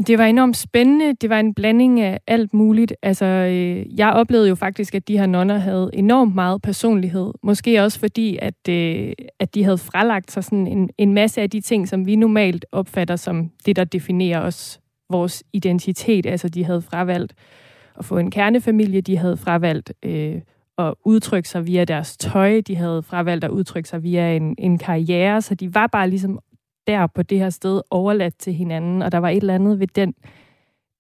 [0.07, 1.14] Det var enormt spændende.
[1.14, 2.94] Det var en blanding af alt muligt.
[3.03, 7.32] Altså, øh, jeg oplevede jo faktisk, at de her nonner havde enormt meget personlighed.
[7.42, 11.51] Måske også fordi, at, øh, at de havde fralagt sig sådan en, en masse af
[11.51, 14.80] de ting, som vi normalt opfatter som det, der definerer os,
[15.11, 16.26] vores identitet.
[16.26, 17.34] Altså, de havde fravalgt
[17.99, 19.01] at få en kernefamilie.
[19.01, 20.40] De havde fravalgt øh,
[20.78, 22.61] at udtrykke sig via deres tøj.
[22.61, 25.42] De havde fravalgt at udtrykke sig via en, en karriere.
[25.42, 26.38] Så de var bare ligesom
[26.87, 29.87] der på det her sted overladt til hinanden, og der var et eller andet ved
[29.87, 30.14] den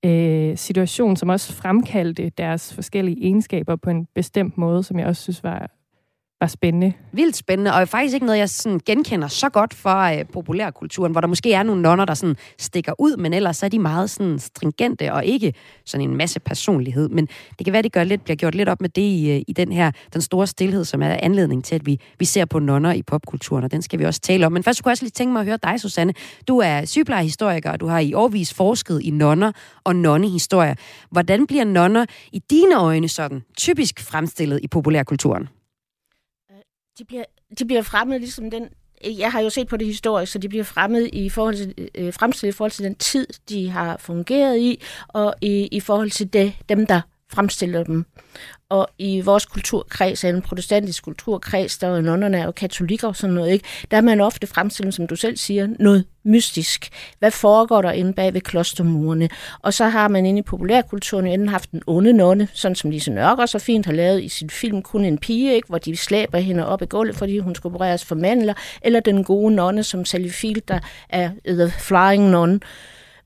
[0.04, 5.22] øh, situation, som også fremkaldte deres forskellige egenskaber på en bestemt måde, som jeg også
[5.22, 5.75] synes var,
[6.40, 6.92] var spændende.
[7.12, 11.20] Vildt spændende, og faktisk ikke noget, jeg sådan genkender så godt fra øh, populærkulturen, hvor
[11.20, 14.38] der måske er nogle nonner, der sådan stikker ud, men ellers er de meget sådan
[14.38, 17.08] stringente og ikke sådan en masse personlighed.
[17.08, 17.28] Men
[17.58, 19.52] det kan være, det gør lidt, bliver gjort lidt op med det i, øh, i
[19.52, 22.92] den her, den store stillhed, som er anledning til, at vi, vi ser på nonner
[22.92, 24.52] i popkulturen, og den skal vi også tale om.
[24.52, 26.14] Men først kunne jeg også lige tænke mig at høre dig, Susanne.
[26.48, 29.52] Du er sygeplejehistoriker, og du har i årvis forsket i nonner
[29.84, 30.74] og nonnehistorier.
[31.10, 35.48] Hvordan bliver nonner i dine øjne sådan typisk fremstillet i populærkulturen?
[36.98, 37.24] De bliver,
[37.58, 38.68] de bliver fremmet ligesom den...
[39.04, 42.12] Jeg har jo set på det historisk, så de bliver fremmet i forhold til, øh,
[42.12, 46.32] fremstillet i forhold til den tid, de har fungeret i, og i, i forhold til
[46.32, 47.00] det, dem, der
[47.32, 48.04] fremstiller dem.
[48.68, 53.52] Og i vores kulturkreds, en protestantisk kulturkreds, der er nonnerne er katolikker og sådan noget,
[53.52, 53.64] ikke?
[53.90, 56.88] der er man ofte fremstillet, som du selv siger, noget mystisk.
[57.18, 59.28] Hvad foregår der inde bag ved klostermurene?
[59.62, 62.90] Og så har man inde i populærkulturen jo enten haft en onde nonne, sådan som
[62.90, 65.68] Lise Nørgaard så fint har lavet i sin film Kun en pige, ikke?
[65.68, 69.24] hvor de slæber hende op i gulvet, fordi hun skal opereres for mandler, eller den
[69.24, 72.62] gode nonne, som Sally Field, der er The Flying Nun.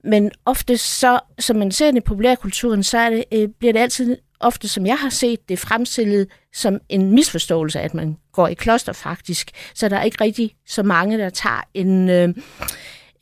[0.05, 3.81] Men ofte så, som man ser det i populærkulturen, så er det, øh, bliver det
[3.81, 8.55] altid, ofte som jeg har set det, fremstillet som en misforståelse, at man går i
[8.55, 9.51] kloster faktisk.
[9.75, 12.09] Så der er ikke rigtig så mange, der tager en...
[12.09, 12.35] Øh,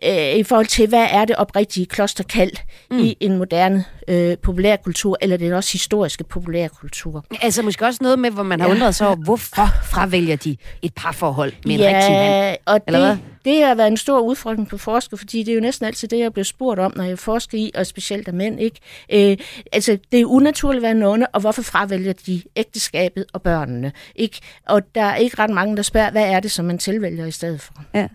[0.05, 2.53] øh, i forhold til, hvad er det oprigtige klosterkald
[2.91, 2.99] mm.
[2.99, 7.25] i en moderne øh, populærkultur, eller den også historiske populærkultur.
[7.43, 8.75] Altså måske også noget med, hvor man har Ja.
[8.75, 12.57] undret sig over, hvorfor fravælger de et parforhold med en rigtig Ja, mand?
[12.67, 13.11] og Eller hvad?
[13.11, 16.09] det, det har været en stor udfordring på forsker, fordi det er jo næsten altid
[16.09, 18.61] det, jeg bliver spurgt om, når jeg forsker i, og specielt af mænd.
[18.61, 18.81] Ikke?
[19.13, 19.37] Øh,
[19.73, 23.93] altså, det er unaturligt at være nonne, og hvorfor fravælger de ægteskabet og børnene?
[24.17, 24.41] Ikke?
[24.67, 27.31] Og der er ikke ret mange, der spørger, hvad er det, som man tilvælger i
[27.31, 27.73] stedet for?
[27.95, 28.09] Ja.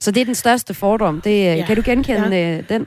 [0.00, 1.20] Så det er den største fordom.
[1.20, 1.54] Det, ja.
[1.54, 1.64] Ja.
[1.66, 2.54] Kan du genkende Ja.
[2.54, 2.60] ja.
[2.68, 2.86] den?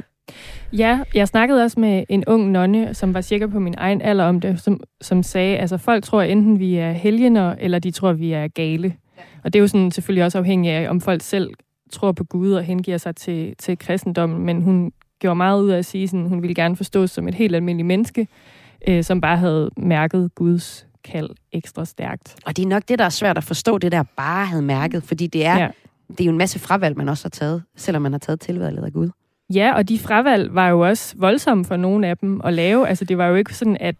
[0.73, 4.25] Ja, jeg snakkede også med en ung nonne, som var cirka på min egen alder
[4.25, 8.13] om det, som, som sagde, altså folk tror enten, vi er helgener, eller de tror,
[8.13, 8.95] vi er gale.
[9.43, 11.49] Og det er jo sådan selvfølgelig også afhængigt af, om folk selv
[11.91, 15.77] tror på Gud og hengiver sig til, til kristendommen, men hun gjorde meget ud af
[15.77, 18.27] at sige, sådan, hun ville gerne forstås som et helt almindeligt menneske,
[18.87, 22.35] øh, som bare havde mærket Guds kald ekstra stærkt.
[22.45, 25.03] Og det er nok det, der er svært at forstå, det der bare havde mærket,
[25.03, 25.67] fordi det er, Ja
[26.09, 28.83] det er jo en masse fravalg, man også har taget, selvom man har taget tilvalget
[28.83, 29.09] af Gud.
[29.53, 32.87] Ja, og de fravalg var jo også voldsomme for nogle af dem at lave.
[32.87, 33.95] Altså, det var jo ikke sådan, at,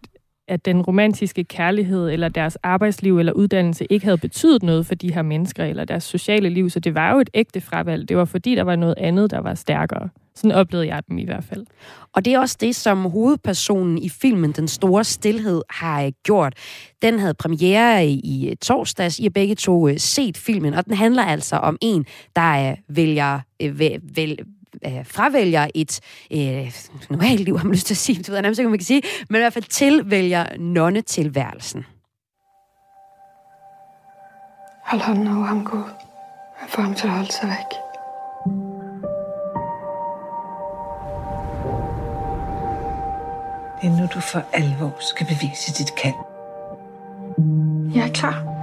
[0.48, 5.14] at den romantiske kærlighed eller deres arbejdsliv eller uddannelse ikke havde betydet noget for de
[5.14, 6.70] her mennesker eller deres sociale liv.
[6.70, 8.10] Så det var jo et ægte fravalg.
[8.10, 10.10] Det var fordi, der var noget andet, der var stærkere.
[10.36, 11.66] Sådan oplevede jeg dem i hvert fald.
[12.14, 16.54] Og det er også det, som hovedpersonen i filmen Den Store Stilhed har øh, gjort.
[17.02, 19.20] Den havde premiere øh, i, øh, torsdags.
[19.20, 23.40] I har begge to set filmen, og den handler altså om en, der vælger,
[25.04, 26.00] fravælger et
[26.32, 26.72] øh,
[27.10, 28.86] normalt liv, har man lyst til at sige, det ved jeg nærmest ikke, man kan
[28.86, 31.86] sige, men i hvert fald tilvælger nonnetilværelsen.
[34.86, 35.84] Hold hånden over ham, Gud.
[36.62, 37.72] Og få ham til at holde sig væk.
[43.82, 46.14] Det er nu, du for alvor skal bevise dit kald.
[47.96, 48.56] Jeg er klar.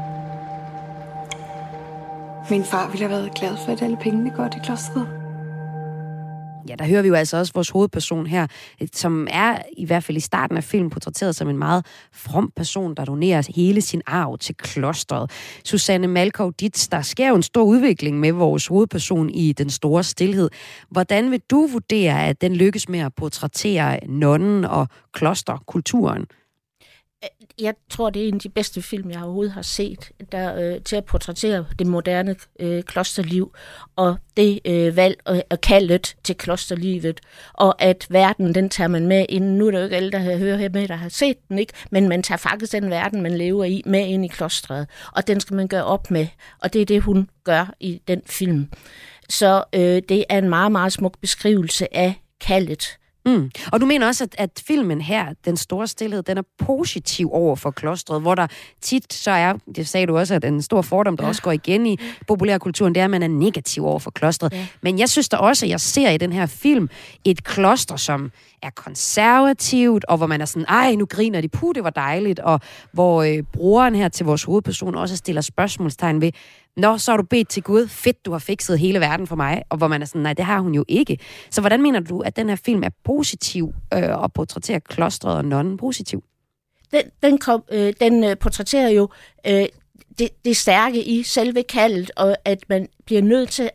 [2.50, 5.21] Min far ville have været glad for, at alle pengene går til klostret.
[6.68, 8.46] Ja, der hører vi jo altså også vores hovedperson her,
[8.82, 12.52] øh, som er i hvert fald i starten af filmen portrætteret som en meget from
[12.56, 15.30] person, der donerer hele sin arv til klostret.
[15.64, 20.02] Susanne Malkov Ditz, der sker jo en stor udvikling med vores hovedperson i Den Store
[20.02, 20.50] Stilhed.
[20.90, 26.26] Hvordan vil du vurdere, at den lykkes med at portrættere nonnen og klosterkulturen?
[27.60, 30.80] Jeg tror, det er en af de bedste film, jeg overhovedet har set, der øh,
[30.80, 33.54] til at portrættere det moderne øh, klosterliv,
[33.96, 37.20] og det øh, valg øh, og, og kaldet til klosterlivet,
[37.52, 39.44] og at verden, den tager man med ind.
[39.44, 41.72] Nu er det jo ikke alle, der hører her med, der har set den, ikke?
[41.90, 45.40] men man tager faktisk den verden, man lever i, med ind i klostret, og den
[45.40, 46.26] skal man gøre op med,
[46.58, 48.68] og det er det, hun gør i den film.
[49.28, 53.50] Så øh, det er en meget, meget smuk beskrivelse af kaldet, Mm.
[53.72, 57.56] Og du mener også, at, at filmen her, Den Store Stilhed, den er positiv over
[57.56, 58.46] for klostret, hvor der
[58.80, 61.28] tit så er, det sagde du også, at en stor fordom, der ja.
[61.28, 61.98] også går igen i
[62.28, 64.52] populærkulturen, det er, at man er negativ over for klostret.
[64.52, 64.66] Ja.
[64.80, 66.88] Men jeg synes da også, at jeg ser i den her film
[67.24, 68.30] et kloster, som
[68.62, 72.38] er konservativt, og hvor man er sådan, ej, nu griner de, puh, det var dejligt,
[72.40, 72.60] og
[72.92, 76.32] hvor øh, brugeren her til vores hovedperson også stiller spørgsmålstegn ved,
[76.76, 79.62] Nå, så har du bedt til Gud, fedt, du har fikset hele verden for mig,
[79.68, 81.18] og hvor man er sådan, nej, det har hun jo ikke.
[81.50, 85.44] Så hvordan mener du, at den her film er positiv øh, og portrætterer klostret og
[85.44, 86.22] nonnen positiv?
[86.92, 89.08] Den, den, kom, øh, den øh, portrætterer jo
[89.46, 89.66] øh,
[90.18, 93.70] det, det stærke i selve kaldet, og at man bliver nødt til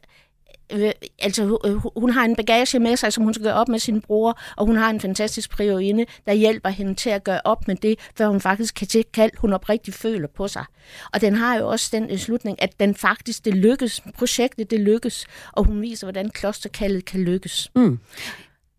[0.74, 3.80] øh, altså, øh, hun har en bagage med sig, som hun skal gøre op med
[3.80, 7.68] sin bror, og hun har en fantastisk priorinde, der hjælper hende til at gøre op
[7.68, 10.65] med det, før hun faktisk kan til kald, hun oprigtigt føler på sig.
[11.13, 14.80] Og den har jo også den øh, slutning, at den faktisk, det lykkes, projektet det
[14.80, 17.72] lykkes, og hun viser, hvordan klosterkaldet kan lykkes.
[17.76, 17.99] Mm.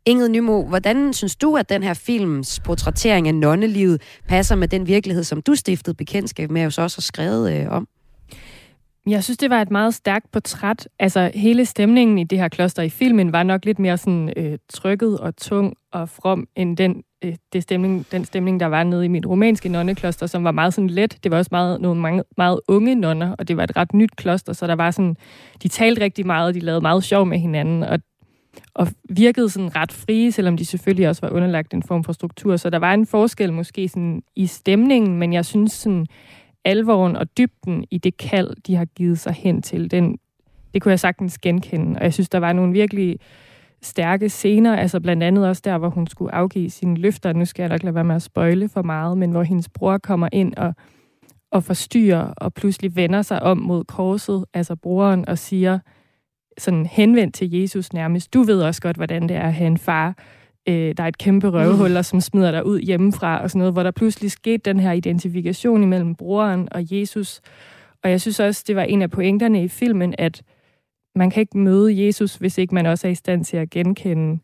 [0.07, 4.87] Inget Nymo, hvordan synes du, at den her films portrættering af nonnelivet passer med den
[4.87, 7.89] virkelighed, som du stiftede bekendtskab med, og så også har skrevet øh, om?
[9.09, 10.89] Jeg synes, det var et meget stærkt portræt.
[10.99, 14.59] Altså, hele stemningen i det her kloster i filmen var nok lidt mere sådan øh,
[14.69, 19.05] trykket og tung og from, end den, øh, det stemning, den stemning, der var nede
[19.05, 21.19] i mit romanske nonnekloster, som var meget sådan let.
[21.25, 24.17] Det var også meget, nogle mange, meget unge nonner, og det var et ret nyt
[24.17, 25.17] kloster, så der var sådan,
[25.63, 27.99] de talte rigtig meget, de lavede meget sjov med hinanden, og,
[28.75, 32.57] og virkede sådan ret frie, selvom de selvfølgelig også var underlagt en form for struktur.
[32.57, 36.07] Så der var en forskel måske sådan i stemningen, men jeg synes sådan,
[36.65, 40.19] alvoren og dybden i det kald, de har givet sig hen til, den,
[40.75, 41.99] det kunne jeg sagtens genkende.
[41.99, 43.19] Og jeg synes, der var nogle virkelig
[43.83, 47.33] stærke scener, altså blandt andet også der, hvor hun skulle afgive sine løfter.
[47.33, 49.99] Nu skal jeg nok lade være med at spøjle for meget, men hvor hendes bror
[49.99, 50.75] kommer ind og,
[51.51, 55.79] og forstyrrer og pludselig vender sig om mod korset, altså broren, og siger
[56.59, 59.79] sådan henvendt til Jesus nærmest, du ved også godt, hvordan det er at have en
[59.79, 60.15] far,
[60.69, 62.05] øh, der er et kæmpe røvhuller, mm.
[62.05, 65.83] som smider dig ud hjemmefra, og sådan noget, hvor der pludselig skete den her identifikation
[65.83, 67.41] imellem broren og Jesus.
[68.05, 70.43] Og jeg synes også, det var en af pointerne i filmen, at
[71.15, 74.39] man kan ikke møde Jesus, hvis ikke man også er i stand til at genkende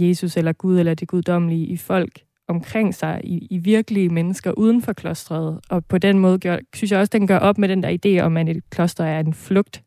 [0.00, 4.82] Jesus eller Gud eller det guddommelige i folk omkring sig, i, i virkelige mennesker uden
[4.82, 5.60] for klostret.
[5.70, 8.24] Og på den måde gør, synes jeg også, den gør op med den der idé
[8.24, 9.82] om, at et kloster er en flugt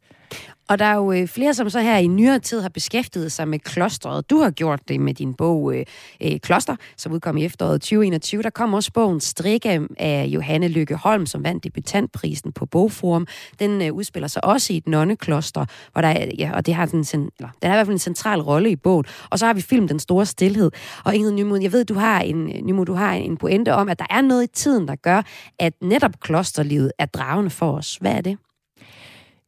[0.71, 3.47] og der er jo øh, flere, som så her i nyere tid har beskæftiget sig
[3.47, 4.29] med klostret.
[4.29, 5.85] Du har gjort det med din bog øh,
[6.21, 8.43] øh Kloster, som udkom i efteråret 2021.
[8.43, 13.27] Der kom også bogen Strikke af Johanne Lykke Holm, som vandt debutantprisen på Bogforum.
[13.59, 16.99] Den øh, udspiller sig også i et nonnekloster, hvor der, ja, og det har, den,
[16.99, 17.29] eller,
[17.61, 19.05] den har i hvert fald en central rolle i bogen.
[19.29, 20.71] Og så har vi film Den Store Stilhed.
[21.05, 23.89] Og Ingrid Nymod, jeg ved, du har en, øh, Nymod, du har en pointe om,
[23.89, 25.21] at der er noget i tiden, der gør,
[25.59, 27.97] at netop klosterlivet er dragende for os.
[28.01, 28.37] Hvad er det?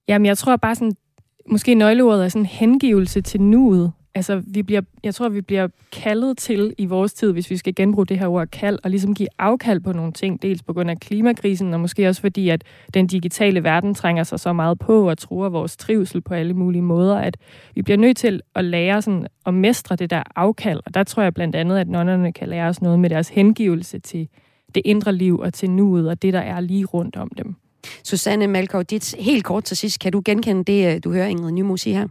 [0.07, 0.93] Jamen, jeg tror bare sådan,
[1.49, 3.91] måske nøgleordet er sådan hengivelse til nuet.
[4.15, 7.75] Altså, vi bliver, jeg tror, vi bliver kaldet til i vores tid, hvis vi skal
[7.75, 10.89] genbruge det her ord kald, og ligesom give afkald på nogle ting, dels på grund
[10.89, 15.09] af klimakrisen, og måske også fordi, at den digitale verden trænger sig så meget på
[15.09, 17.37] og truer vores trivsel på alle mulige måder, at
[17.75, 20.79] vi bliver nødt til at lære sådan, at mestre det der afkald.
[20.85, 23.99] Og der tror jeg blandt andet, at nonnerne kan lære os noget med deres hengivelse
[23.99, 24.27] til
[24.75, 27.55] det indre liv og til nuet og det, der er lige rundt om dem.
[28.03, 31.51] Susanne Malkov, dit helt kort til sidst, kan du genkende det, øh, du hører Ingrid
[31.51, 32.07] Nymo sige her?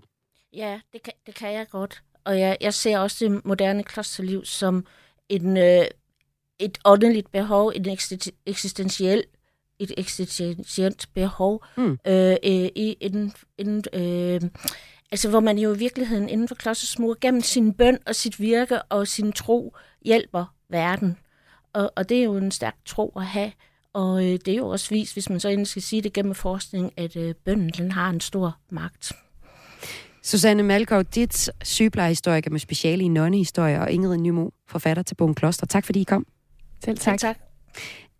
[0.53, 2.03] Ja, det kan, det kan jeg godt.
[2.25, 4.87] Og jeg, jeg ser også det moderne klosterliv som
[5.29, 5.85] en, øh,
[6.59, 7.99] et åndeligt behov, en
[8.47, 9.25] eksistentiel
[9.83, 11.99] et eksistentielt behov mm.
[12.07, 12.37] øh,
[12.75, 14.41] i en, en øh,
[15.11, 18.83] altså hvor man jo i virkeligheden inden for klostersmur gennem sin bøn og sit virke
[18.83, 21.16] og sin tro hjælper verden.
[21.73, 23.53] Og, og det er jo en stærk tro at have.
[23.95, 26.34] Og øh, det er jo også vist, hvis man så endelig skal sige det gennem
[26.34, 29.12] forskning, at øh, bønnen den har en stor magt.
[30.22, 35.66] Susanne Malgaard, dit sygeplejehistoriker med speciale i nonnehistorie, og Ingrid Nymo, forfatter til Bogen Kloster.
[35.66, 36.26] Tak fordi I kom.
[36.84, 37.20] Selv tak.
[37.20, 37.38] Selv tak.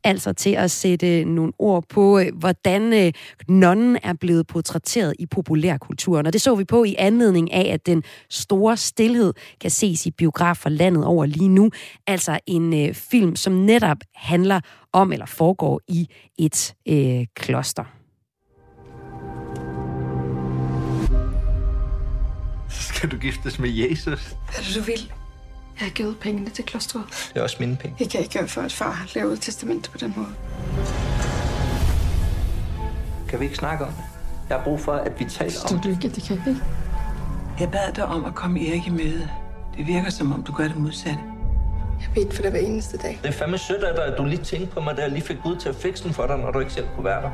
[0.05, 3.13] Altså til at sætte nogle ord på, øh, hvordan øh,
[3.49, 6.27] nonnen er blevet portrætteret i populærkulturen.
[6.27, 10.11] Og det så vi på i anledning af, at den store stillhed kan ses i
[10.11, 11.71] biografer landet over lige nu.
[12.07, 14.61] Altså en øh, film, som netop handler
[14.93, 17.85] om eller foregår i et øh, kloster.
[22.69, 24.35] Skal du giftes med Jesus?
[24.49, 25.13] Er du vil?
[25.83, 27.03] Jeg har givet pengene til klostret.
[27.35, 27.97] Det er også mine penge.
[28.01, 30.29] Jeg kan ikke gøre for, at far laver et testament på den måde.
[33.29, 34.05] Kan vi ikke snakke om det?
[34.49, 36.63] Jeg har brug for, at vi taler om Stort lykke, det kan vi ikke.
[37.61, 39.29] Jeg bad dig om at komme Erik i møde.
[39.77, 41.21] Det virker som om, du gør det modsatte.
[42.01, 43.19] Jeg beder for dig hver eneste dag.
[43.23, 45.23] Det er fandme sødt af dig, at du lige tænkte på mig, da jeg lige
[45.23, 47.31] fik Gud til at fikse den for dig, når du ikke selv kunne være der.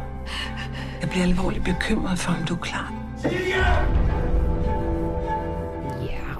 [1.01, 2.93] Jeg bliver alvorligt bekymret for, om du er klar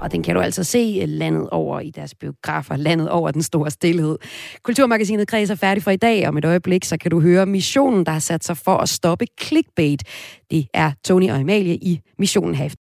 [0.01, 3.71] og den kan du altså se landet over i deres biografer, landet over den store
[3.71, 4.19] stillhed.
[4.63, 7.47] Kulturmagasinet Kreds er færdig for i dag, og om et øjeblik, så kan du høre
[7.47, 10.03] missionen, der har sat sig for at stoppe clickbait.
[10.51, 12.77] Det er Tony og Amalie i Missionen Haft.